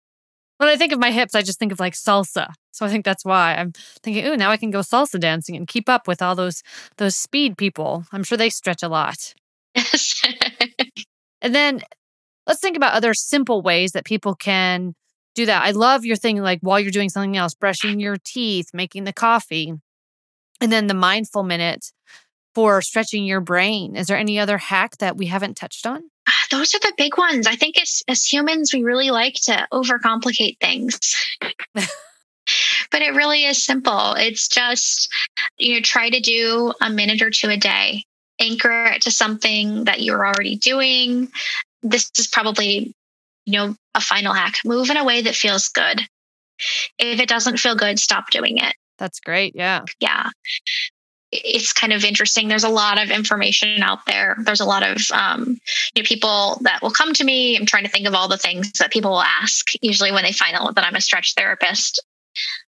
When 0.58 0.68
I 0.68 0.76
think 0.76 0.92
of 0.92 0.98
my 0.98 1.12
hips, 1.12 1.36
I 1.36 1.42
just 1.42 1.60
think 1.60 1.70
of 1.70 1.78
like 1.78 1.94
salsa. 1.94 2.48
So 2.72 2.84
I 2.84 2.88
think 2.88 3.04
that's 3.04 3.24
why 3.24 3.54
I'm 3.54 3.72
thinking, 4.02 4.26
ooh, 4.26 4.36
now 4.36 4.50
I 4.50 4.56
can 4.56 4.72
go 4.72 4.80
salsa 4.80 5.18
dancing 5.20 5.54
and 5.54 5.68
keep 5.68 5.88
up 5.88 6.08
with 6.08 6.20
all 6.20 6.34
those 6.34 6.64
those 6.96 7.14
speed 7.14 7.56
people. 7.56 8.04
I'm 8.12 8.24
sure 8.24 8.36
they 8.36 8.50
stretch 8.50 8.82
a 8.82 8.88
lot. 8.88 9.34
Yes. 9.74 10.20
And 11.40 11.54
then 11.54 11.82
let's 12.48 12.60
think 12.60 12.76
about 12.76 12.94
other 12.94 13.14
simple 13.14 13.62
ways 13.62 13.92
that 13.92 14.04
people 14.04 14.34
can 14.34 14.94
do 15.34 15.46
that. 15.46 15.62
I 15.62 15.70
love 15.70 16.04
your 16.04 16.16
thing 16.16 16.42
like 16.42 16.58
while 16.62 16.80
you're 16.80 16.90
doing 16.90 17.10
something 17.10 17.36
else, 17.36 17.54
brushing 17.54 18.00
your 18.00 18.16
teeth, 18.24 18.70
making 18.72 19.04
the 19.04 19.12
coffee, 19.12 19.74
and 20.60 20.72
then 20.72 20.88
the 20.88 20.94
mindful 20.94 21.44
minute 21.44 21.92
for 22.54 22.82
stretching 22.82 23.24
your 23.24 23.40
brain. 23.40 23.94
Is 23.94 24.08
there 24.08 24.16
any 24.16 24.38
other 24.38 24.58
hack 24.58 24.96
that 24.98 25.16
we 25.16 25.26
haven't 25.26 25.56
touched 25.56 25.86
on? 25.86 26.02
Ah, 26.28 26.44
those 26.50 26.74
are 26.74 26.80
the 26.80 26.94
big 26.96 27.16
ones. 27.16 27.46
I 27.46 27.54
think 27.54 27.80
as, 27.80 28.02
as 28.08 28.24
humans, 28.24 28.72
we 28.74 28.82
really 28.82 29.10
like 29.10 29.34
to 29.44 29.68
overcomplicate 29.72 30.58
things. 30.58 30.98
but 31.74 33.02
it 33.02 33.14
really 33.14 33.44
is 33.44 33.62
simple. 33.62 34.14
It's 34.14 34.48
just, 34.48 35.12
you 35.58 35.74
know, 35.74 35.80
try 35.80 36.10
to 36.10 36.20
do 36.20 36.72
a 36.80 36.90
minute 36.90 37.22
or 37.22 37.30
two 37.30 37.50
a 37.50 37.56
day, 37.56 38.04
anchor 38.40 38.86
it 38.86 39.02
to 39.02 39.10
something 39.10 39.84
that 39.84 40.00
you're 40.00 40.26
already 40.26 40.56
doing. 40.56 41.30
This 41.82 42.10
is 42.18 42.26
probably, 42.26 42.94
you 43.44 43.52
know, 43.52 43.76
a 43.94 44.00
final 44.00 44.34
hack. 44.34 44.56
Move 44.64 44.90
in 44.90 44.96
a 44.96 45.04
way 45.04 45.22
that 45.22 45.34
feels 45.34 45.68
good. 45.68 46.00
If 46.98 47.20
it 47.20 47.28
doesn't 47.28 47.58
feel 47.58 47.76
good, 47.76 47.98
stop 47.98 48.30
doing 48.30 48.58
it. 48.58 48.74
That's 48.98 49.20
great. 49.20 49.54
Yeah. 49.54 49.84
Yeah 50.00 50.30
it's 51.30 51.72
kind 51.72 51.92
of 51.92 52.04
interesting. 52.04 52.48
There's 52.48 52.64
a 52.64 52.68
lot 52.68 53.02
of 53.02 53.10
information 53.10 53.82
out 53.82 54.06
there. 54.06 54.36
There's 54.44 54.60
a 54.60 54.64
lot 54.64 54.82
of 54.82 54.98
um, 55.12 55.58
you 55.94 56.02
know, 56.02 56.06
people 56.06 56.58
that 56.62 56.80
will 56.82 56.90
come 56.90 57.12
to 57.14 57.24
me. 57.24 57.56
I'm 57.56 57.66
trying 57.66 57.84
to 57.84 57.90
think 57.90 58.06
of 58.06 58.14
all 58.14 58.28
the 58.28 58.38
things 58.38 58.72
that 58.72 58.92
people 58.92 59.10
will 59.10 59.22
ask. 59.22 59.70
Usually, 59.82 60.12
when 60.12 60.24
they 60.24 60.32
find 60.32 60.56
out 60.56 60.74
that 60.74 60.84
I'm 60.84 60.94
a 60.94 61.00
stretch 61.00 61.34
therapist, 61.34 62.02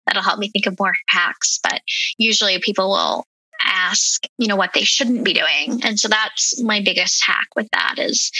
that'll 0.05 0.23
help 0.23 0.39
me 0.39 0.49
think 0.49 0.65
of 0.65 0.77
more 0.79 0.93
hacks. 1.07 1.59
But 1.63 1.81
usually, 2.17 2.59
people 2.59 2.89
will 2.89 3.25
ask, 3.61 4.23
you 4.37 4.47
know, 4.47 4.55
what 4.55 4.73
they 4.73 4.83
shouldn't 4.83 5.23
be 5.23 5.33
doing, 5.33 5.81
and 5.83 5.99
so 5.99 6.07
that's 6.07 6.61
my 6.61 6.81
biggest 6.81 7.23
hack 7.25 7.47
with 7.55 7.67
that 7.73 7.95
is, 7.97 8.31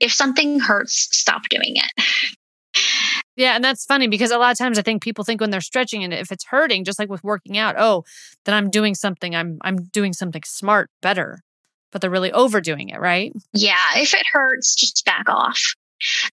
if 0.00 0.12
something 0.12 0.60
hurts, 0.60 1.08
stop 1.12 1.48
doing 1.48 1.76
it. 1.76 2.04
Yeah, 3.36 3.54
and 3.54 3.62
that's 3.62 3.84
funny 3.84 4.08
because 4.08 4.30
a 4.30 4.38
lot 4.38 4.52
of 4.52 4.58
times 4.58 4.78
I 4.78 4.82
think 4.82 5.02
people 5.02 5.24
think 5.24 5.40
when 5.40 5.50
they're 5.50 5.60
stretching 5.60 6.02
and 6.02 6.12
if 6.12 6.32
it's 6.32 6.46
hurting, 6.46 6.84
just 6.84 6.98
like 6.98 7.10
with 7.10 7.22
working 7.22 7.58
out, 7.58 7.74
oh, 7.78 8.04
then 8.44 8.54
I'm 8.54 8.70
doing 8.70 8.94
something, 8.94 9.34
I'm 9.34 9.58
I'm 9.62 9.76
doing 9.76 10.12
something 10.12 10.42
smart, 10.44 10.90
better. 11.02 11.40
But 11.92 12.00
they're 12.00 12.10
really 12.10 12.32
overdoing 12.32 12.88
it, 12.88 12.98
right? 12.98 13.32
Yeah, 13.52 13.96
if 13.96 14.12
it 14.12 14.24
hurts, 14.32 14.74
just 14.74 15.04
back 15.04 15.28
off. 15.28 15.62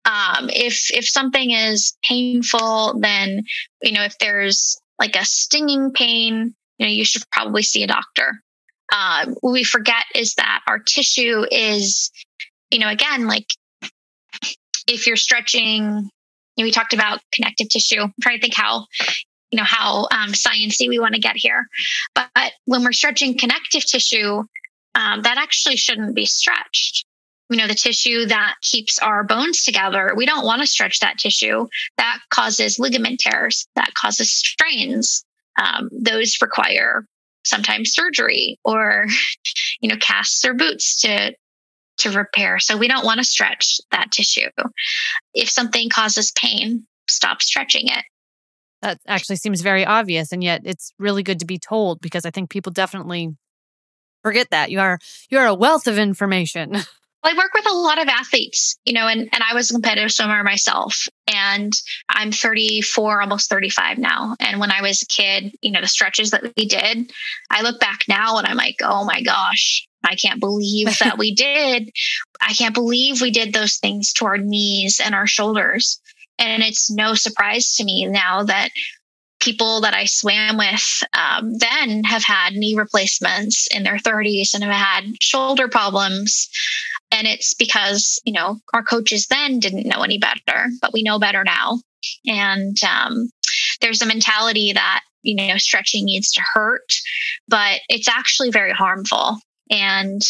Um, 0.06 0.50
if 0.50 0.92
if 0.92 1.08
something 1.08 1.52
is 1.52 1.96
painful, 2.04 3.00
then 3.00 3.44
you 3.82 3.92
know 3.92 4.04
if 4.04 4.18
there's 4.20 4.78
like 5.00 5.16
a 5.16 5.26
stinging 5.26 5.92
pain, 5.92 6.56
you 6.78 6.86
know 6.86 6.92
you 6.92 7.06
should 7.06 7.24
probably 7.32 7.64
see 7.64 7.84
a 7.84 7.88
doctor. 7.88 8.42
Um, 8.94 9.36
what 9.42 9.52
we 9.52 9.64
forget 9.64 10.04
is 10.14 10.36
that 10.36 10.62
our 10.68 10.78
tissue 10.78 11.46
is, 11.52 12.12
you 12.70 12.80
know, 12.80 12.90
again, 12.90 13.28
like 13.28 13.48
if 14.88 15.08
you're 15.08 15.16
stretching 15.16 16.10
you 16.56 16.64
know, 16.64 16.68
we 16.68 16.72
talked 16.72 16.94
about 16.94 17.20
connective 17.34 17.70
tissue. 17.70 18.02
I'm 18.02 18.14
trying 18.22 18.38
to 18.38 18.42
think 18.42 18.56
how, 18.56 18.86
you 19.52 19.58
know, 19.58 19.64
how 19.64 20.08
um, 20.12 20.34
sciencey 20.34 20.88
we 20.88 21.00
want 21.00 21.16
to 21.16 21.20
get 21.20 21.36
here. 21.36 21.68
But, 22.14 22.30
but, 22.36 22.54
when 22.66 22.84
we're 22.84 22.92
stretching 22.92 23.38
connective 23.38 23.86
tissue, 23.86 24.44
um, 24.96 25.22
that 25.24 25.38
actually 25.38 25.78
shouldn't 25.78 26.16
be 26.16 26.26
stretched. 26.26 27.06
You 27.50 27.58
know, 27.58 27.68
the 27.68 27.76
tissue 27.76 28.26
that 28.28 28.56
keeps 28.62 29.00
our 29.00 29.24
bones 29.24 29.64
together, 29.64 30.14
we 30.16 30.26
don't 30.26 30.46
want 30.46 30.62
to 30.62 30.68
stretch 30.68 31.00
that 31.00 31.18
tissue. 31.18 31.68
That 31.98 32.20
causes 32.30 32.80
ligament 32.80 33.20
tears, 33.20 33.68
that 33.76 33.94
causes 33.96 34.32
strains. 34.32 35.26
Um, 35.62 35.90
those 35.92 36.38
require 36.42 37.06
sometimes 37.46 37.94
surgery 37.94 38.60
or, 38.64 39.06
you 39.82 39.90
know, 39.90 39.98
casts 39.98 40.44
or 40.46 40.54
boots 40.54 41.02
to 41.02 41.34
to 42.00 42.12
repair. 42.12 42.58
So 42.60 42.76
we 42.76 42.88
don't 42.88 43.06
want 43.06 43.20
to 43.20 43.24
stretch 43.24 43.80
that 43.92 44.12
tissue. 44.12 44.50
If 45.34 45.50
something 45.50 45.90
causes 45.90 46.32
pain, 46.32 46.88
stop 47.08 47.42
stretching 47.42 47.88
it. 47.88 48.04
That 48.82 49.00
actually 49.08 49.36
seems 49.38 49.62
very 49.62 49.86
obvious. 49.86 50.32
And 50.32 50.44
yet 50.44 50.62
it's 50.66 50.92
really 50.98 51.24
good 51.24 51.40
to 51.40 51.46
be 51.46 51.60
told 51.60 52.02
because 52.02 52.26
I 52.26 52.32
think 52.32 52.50
people 52.50 52.72
definitely 52.72 53.36
forget 54.24 54.50
that. 54.50 54.72
You 54.72 54.80
are 54.80 55.00
you 55.30 55.38
are 55.38 55.46
a 55.46 55.54
wealth 55.54 55.88
of 55.88 55.98
information. 55.98 56.78
I 57.24 57.34
work 57.38 57.54
with 57.54 57.70
a 57.70 57.76
lot 57.76 58.02
of 58.02 58.10
athletes, 58.10 58.78
you 58.84 58.94
know, 58.94 59.08
and, 59.08 59.30
and 59.32 59.44
I 59.50 59.54
was 59.54 59.70
a 59.70 59.74
competitive 59.74 60.12
swimmer 60.12 60.44
myself. 60.44 61.08
And 61.34 61.72
I'm 62.10 62.32
34, 62.32 63.22
almost 63.22 63.50
35 63.50 63.98
now. 63.98 64.36
And 64.42 64.60
when 64.60 64.72
I 64.72 64.82
was 64.82 65.02
a 65.02 65.06
kid, 65.06 65.54
you 65.62 65.72
know, 65.72 65.80
the 65.80 65.88
stretches 65.88 66.32
that 66.32 66.44
we 66.58 66.68
did, 66.68 67.12
I 67.50 67.62
look 67.62 67.80
back 67.80 68.02
now 68.10 68.38
and 68.38 68.46
I'm 68.46 68.58
like, 68.58 68.76
oh 68.82 69.06
my 69.06 69.22
gosh, 69.22 69.88
I 70.04 70.16
can't 70.16 70.42
believe 70.42 71.00
that 71.00 71.18
we 71.18 71.34
did. 71.34 71.92
I 72.42 72.54
can't 72.54 72.76
believe 72.76 73.22
we 73.22 73.32
did 73.32 73.54
those 73.54 73.78
things 73.78 74.12
to 74.14 74.26
our 74.26 74.38
knees 74.38 75.00
and 75.04 75.16
our 75.16 75.28
shoulders. 75.28 76.02
And 76.40 76.62
it's 76.62 76.92
no 76.92 77.14
surprise 77.14 77.76
to 77.76 77.86
me 77.86 78.06
now 78.06 78.44
that 78.44 78.70
people 79.44 79.82
that 79.82 79.94
I 79.94 80.06
swam 80.06 80.58
with 80.58 81.04
um, 81.14 81.58
then 81.58 82.04
have 82.06 82.24
had 82.24 82.54
knee 82.54 82.76
replacements 82.76 83.68
in 83.68 83.84
their 83.84 83.98
30s 83.98 84.54
and 84.54 84.64
have 84.64 84.74
had 84.74 85.22
shoulder 85.22 85.68
problems. 85.68 86.50
And 87.12 87.28
it's 87.28 87.54
because, 87.54 88.20
you 88.26 88.34
know, 88.34 88.60
our 88.74 88.84
coaches 88.84 89.28
then 89.28 89.60
didn't 89.60 89.86
know 89.86 90.02
any 90.02 90.18
better, 90.18 90.70
but 90.82 90.94
we 90.94 91.04
know 91.04 91.20
better 91.20 91.44
now. 91.44 91.80
And 92.26 92.78
um, 92.84 93.30
there's 93.82 94.02
a 94.02 94.06
mentality 94.06 94.74
that, 94.74 95.02
you 95.22 95.36
know, 95.36 95.58
stretching 95.58 96.06
needs 96.06 96.32
to 96.34 96.42
hurt, 96.54 96.94
but 97.48 97.82
it's 97.90 98.08
actually 98.08 98.50
very 98.50 98.72
harmful. 98.72 99.38
And 99.70 100.22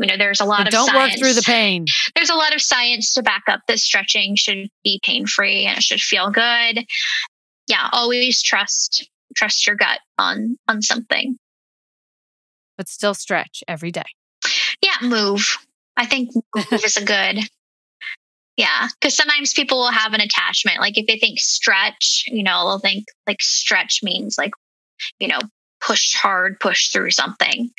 you 0.00 0.06
know 0.06 0.16
there's 0.16 0.40
a 0.40 0.44
lot 0.46 0.66
of 0.66 0.72
don't 0.72 0.88
science. 0.88 1.12
work 1.12 1.18
through 1.18 1.34
the 1.34 1.42
pain 1.42 1.84
there's 2.16 2.30
a 2.30 2.34
lot 2.34 2.54
of 2.54 2.62
science 2.62 3.12
to 3.12 3.22
back 3.22 3.42
up 3.48 3.60
that 3.68 3.78
stretching 3.78 4.34
should 4.34 4.68
be 4.82 4.98
pain 5.04 5.26
free 5.26 5.66
and 5.66 5.76
it 5.76 5.82
should 5.82 6.00
feel 6.00 6.30
good 6.30 6.86
yeah 7.70 7.88
always 7.92 8.42
trust 8.42 9.08
trust 9.36 9.66
your 9.66 9.76
gut 9.76 10.00
on 10.18 10.56
on 10.68 10.82
something 10.82 11.38
but 12.76 12.88
still 12.88 13.14
stretch 13.14 13.62
every 13.68 13.90
day 13.90 14.04
yeah 14.82 14.96
move 15.02 15.56
i 15.96 16.04
think 16.04 16.30
move 16.54 16.84
is 16.84 16.96
a 16.96 17.04
good 17.04 17.38
yeah 18.56 18.88
because 19.00 19.14
sometimes 19.14 19.54
people 19.54 19.78
will 19.78 19.92
have 19.92 20.12
an 20.12 20.20
attachment 20.20 20.80
like 20.80 20.98
if 20.98 21.06
they 21.06 21.18
think 21.18 21.38
stretch 21.38 22.24
you 22.26 22.42
know 22.42 22.64
they'll 22.66 22.78
think 22.78 23.04
like 23.26 23.40
stretch 23.40 24.00
means 24.02 24.36
like 24.36 24.52
you 25.18 25.28
know 25.28 25.38
push 25.80 26.14
hard, 26.14 26.60
push 26.60 26.90
through 26.90 27.10
something. 27.10 27.70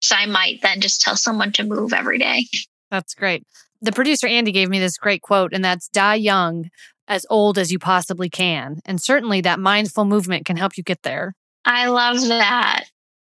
So 0.00 0.14
I 0.14 0.26
might 0.26 0.60
then 0.62 0.80
just 0.80 1.00
tell 1.00 1.16
someone 1.16 1.52
to 1.52 1.64
move 1.64 1.92
every 1.92 2.18
day. 2.18 2.46
That's 2.90 3.14
great. 3.14 3.44
The 3.80 3.92
producer, 3.92 4.26
Andy, 4.26 4.52
gave 4.52 4.68
me 4.68 4.78
this 4.78 4.96
great 4.96 5.22
quote, 5.22 5.52
and 5.52 5.64
that's 5.64 5.88
die 5.88 6.16
young, 6.16 6.68
as 7.08 7.26
old 7.30 7.58
as 7.58 7.72
you 7.72 7.78
possibly 7.78 8.28
can. 8.28 8.80
And 8.84 9.00
certainly 9.00 9.40
that 9.40 9.58
mindful 9.58 10.04
movement 10.04 10.46
can 10.46 10.56
help 10.56 10.76
you 10.76 10.84
get 10.84 11.02
there. 11.02 11.34
I 11.64 11.88
love 11.88 12.20
that. 12.28 12.84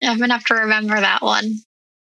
I'm 0.02 0.18
going 0.18 0.30
to 0.30 0.34
have 0.34 0.44
to 0.46 0.54
remember 0.54 0.98
that 0.98 1.22
one. 1.22 1.58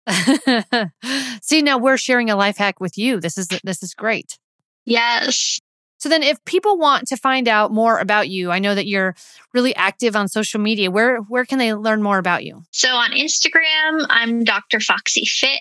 See, 1.41 1.62
now 1.62 1.77
we're 1.77 1.97
sharing 1.97 2.30
a 2.30 2.36
life 2.36 2.58
hack 2.58 2.80
with 2.80 2.97
you. 2.97 3.19
This 3.19 3.38
is 3.38 3.49
this 3.63 3.84
is 3.84 3.93
great. 3.93 4.38
Yes. 4.86 5.60
So 5.99 6.10
then 6.10 6.23
if 6.23 6.43
people 6.45 6.77
want 6.77 7.08
to 7.08 7.17
find 7.17 7.47
out 7.47 7.71
more 7.71 7.99
about 7.99 8.30
you, 8.30 8.51
I 8.51 8.60
know 8.60 8.75
that 8.75 8.88
you're 8.88 9.15
really 9.53 9.75
active 9.75 10.15
on 10.15 10.27
social 10.27 10.62
media. 10.62 10.91
Where 10.91 11.17
where 11.17 11.43
can 11.43 11.60
they 11.60 11.73
learn 11.73 12.01
more 12.01 12.19
about 12.19 12.45
you? 12.45 12.63
So 12.71 12.89
on 12.89 13.12
Instagram, 13.12 14.06
I'm 14.10 14.43
Dr. 14.43 14.80
Foxy 14.80 15.25
Fit 15.25 15.60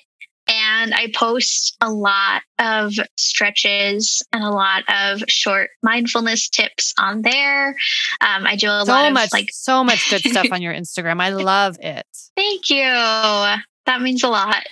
and 0.49 0.95
I 0.95 1.13
post 1.15 1.77
a 1.81 1.91
lot 1.91 2.43
of 2.59 2.95
stretches 3.17 4.23
and 4.33 4.43
a 4.43 4.51
lot 4.51 4.85
of 4.89 5.23
short 5.29 5.71
mindfulness 5.83 6.49
tips 6.49 6.95
on 6.99 7.23
there. 7.23 7.71
Um, 8.21 8.47
I 8.47 8.57
do 8.57 8.69
a 8.69 8.85
so 8.85 8.93
lot 8.93 9.13
much, 9.13 9.27
of 9.27 9.33
like 9.33 9.49
so 9.53 9.85
much 9.85 10.09
good 10.11 10.21
stuff 10.31 10.49
on 10.53 10.63
your 10.63 10.75
Instagram. 10.75 11.21
I 11.21 11.31
love 11.31 11.77
it. 11.81 12.07
Thank 12.37 12.71
you. 12.71 12.83
That 12.83 14.03
means 14.03 14.23
a 14.23 14.29
lot 14.29 14.65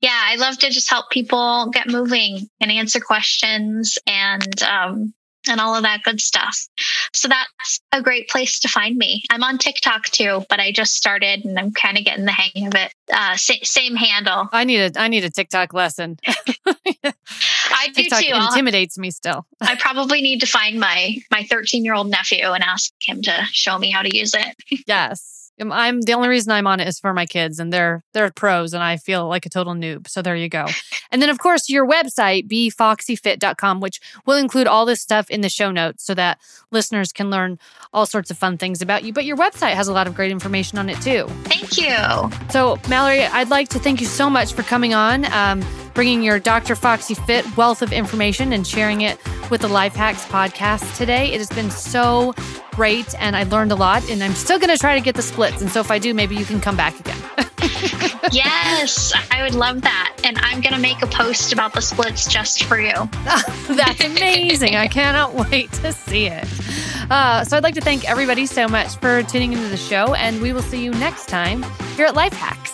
yeah, 0.00 0.20
I 0.22 0.36
love 0.36 0.58
to 0.58 0.70
just 0.70 0.90
help 0.90 1.10
people 1.10 1.70
get 1.70 1.88
moving 1.88 2.48
and 2.60 2.70
answer 2.70 3.00
questions 3.00 3.98
and 4.06 4.62
um, 4.62 5.14
and 5.48 5.60
all 5.60 5.74
of 5.74 5.82
that 5.82 6.02
good 6.02 6.20
stuff. 6.20 6.66
So 7.12 7.28
that's 7.28 7.80
a 7.92 8.02
great 8.02 8.28
place 8.28 8.58
to 8.60 8.68
find 8.68 8.96
me. 8.96 9.22
I'm 9.30 9.42
on 9.42 9.58
TikTok 9.58 10.04
too, 10.04 10.44
but 10.48 10.60
I 10.60 10.72
just 10.72 10.94
started 10.94 11.44
and 11.44 11.58
I'm 11.58 11.72
kind 11.72 11.98
of 11.98 12.04
getting 12.04 12.24
the 12.24 12.32
hang 12.32 12.66
of 12.66 12.74
it. 12.74 12.92
Uh, 13.12 13.36
sa- 13.36 13.54
same 13.62 13.96
handle. 13.96 14.48
I 14.52 14.64
need 14.64 14.96
a 14.96 15.00
I 15.00 15.08
need 15.08 15.24
a 15.24 15.30
TikTok 15.30 15.74
lesson. 15.74 16.18
I 16.26 17.88
do 17.88 18.02
TikTok 18.02 18.20
too. 18.20 18.34
intimidates 18.34 18.98
me 18.98 19.10
still. 19.10 19.46
I 19.60 19.76
probably 19.76 20.20
need 20.20 20.40
to 20.40 20.46
find 20.46 20.80
my 20.80 21.16
my 21.30 21.44
13 21.44 21.84
year 21.84 21.94
old 21.94 22.10
nephew 22.10 22.46
and 22.46 22.62
ask 22.62 22.92
him 23.00 23.22
to 23.22 23.44
show 23.52 23.78
me 23.78 23.90
how 23.90 24.02
to 24.02 24.16
use 24.16 24.34
it. 24.34 24.84
yes. 24.86 25.33
Um, 25.60 25.72
I'm 25.72 26.00
the 26.00 26.12
only 26.14 26.28
reason 26.28 26.52
I'm 26.52 26.66
on 26.66 26.80
it 26.80 26.88
is 26.88 26.98
for 26.98 27.12
my 27.12 27.26
kids 27.26 27.58
and 27.58 27.72
they're 27.72 28.02
they're 28.12 28.30
pros 28.30 28.74
and 28.74 28.82
I 28.82 28.96
feel 28.96 29.28
like 29.28 29.46
a 29.46 29.48
total 29.48 29.74
noob. 29.74 30.08
So 30.08 30.22
there 30.22 30.36
you 30.36 30.48
go. 30.48 30.66
And 31.12 31.22
then 31.22 31.28
of 31.30 31.38
course 31.38 31.68
your 31.68 31.86
website 31.86 32.48
befoxyfit.com 32.48 33.78
which 33.78 34.00
will 34.26 34.36
include 34.36 34.66
all 34.66 34.84
this 34.84 35.00
stuff 35.00 35.30
in 35.30 35.42
the 35.42 35.48
show 35.48 35.70
notes 35.70 36.04
so 36.04 36.12
that 36.14 36.40
listeners 36.72 37.12
can 37.12 37.30
learn 37.30 37.58
all 37.92 38.04
sorts 38.04 38.32
of 38.32 38.38
fun 38.38 38.58
things 38.58 38.82
about 38.82 39.04
you. 39.04 39.12
But 39.12 39.24
your 39.24 39.36
website 39.36 39.74
has 39.74 39.86
a 39.86 39.92
lot 39.92 40.08
of 40.08 40.16
great 40.16 40.32
information 40.32 40.76
on 40.76 40.88
it 40.88 41.00
too. 41.02 41.26
Thank 41.44 41.78
you. 41.78 42.30
So 42.50 42.80
Mallory, 42.88 43.22
I'd 43.24 43.50
like 43.50 43.68
to 43.70 43.78
thank 43.78 44.00
you 44.00 44.08
so 44.08 44.28
much 44.28 44.54
for 44.54 44.64
coming 44.64 44.92
on. 44.92 45.24
Um, 45.26 45.62
bringing 45.94 46.22
your 46.22 46.38
Dr. 46.38 46.74
Foxy 46.74 47.14
Fit 47.14 47.56
wealth 47.56 47.80
of 47.80 47.92
information 47.92 48.52
and 48.52 48.66
sharing 48.66 49.00
it 49.02 49.18
with 49.50 49.60
the 49.60 49.68
Life 49.68 49.94
Hacks 49.94 50.24
podcast 50.26 50.96
today. 50.96 51.32
It 51.32 51.38
has 51.38 51.48
been 51.48 51.70
so 51.70 52.34
great 52.72 53.14
and 53.20 53.36
I 53.36 53.44
learned 53.44 53.72
a 53.72 53.76
lot 53.76 54.08
and 54.10 54.22
I'm 54.22 54.34
still 54.34 54.58
going 54.58 54.70
to 54.70 54.78
try 54.78 54.96
to 54.96 55.00
get 55.00 55.14
the 55.14 55.22
splits. 55.22 55.62
And 55.62 55.70
so 55.70 55.80
if 55.80 55.90
I 55.90 55.98
do, 55.98 56.12
maybe 56.12 56.34
you 56.36 56.44
can 56.44 56.60
come 56.60 56.76
back 56.76 56.98
again. 56.98 57.18
yes, 58.32 59.12
I 59.30 59.42
would 59.42 59.54
love 59.54 59.82
that. 59.82 60.16
And 60.24 60.38
I'm 60.38 60.60
going 60.60 60.74
to 60.74 60.80
make 60.80 61.02
a 61.02 61.06
post 61.06 61.52
about 61.52 61.72
the 61.74 61.80
splits 61.80 62.26
just 62.26 62.64
for 62.64 62.80
you. 62.80 62.94
That's 63.68 64.04
amazing. 64.04 64.76
I 64.76 64.88
cannot 64.88 65.34
wait 65.34 65.72
to 65.74 65.92
see 65.92 66.26
it. 66.26 66.46
Uh, 67.10 67.44
so 67.44 67.56
I'd 67.56 67.62
like 67.62 67.74
to 67.74 67.80
thank 67.80 68.08
everybody 68.08 68.46
so 68.46 68.66
much 68.66 68.96
for 68.96 69.22
tuning 69.24 69.52
into 69.52 69.68
the 69.68 69.76
show, 69.76 70.14
and 70.14 70.40
we 70.40 70.52
will 70.52 70.62
see 70.62 70.82
you 70.82 70.90
next 70.92 71.28
time 71.28 71.62
here 71.96 72.06
at 72.06 72.14
Life 72.14 72.32
Hacks. 72.32 72.73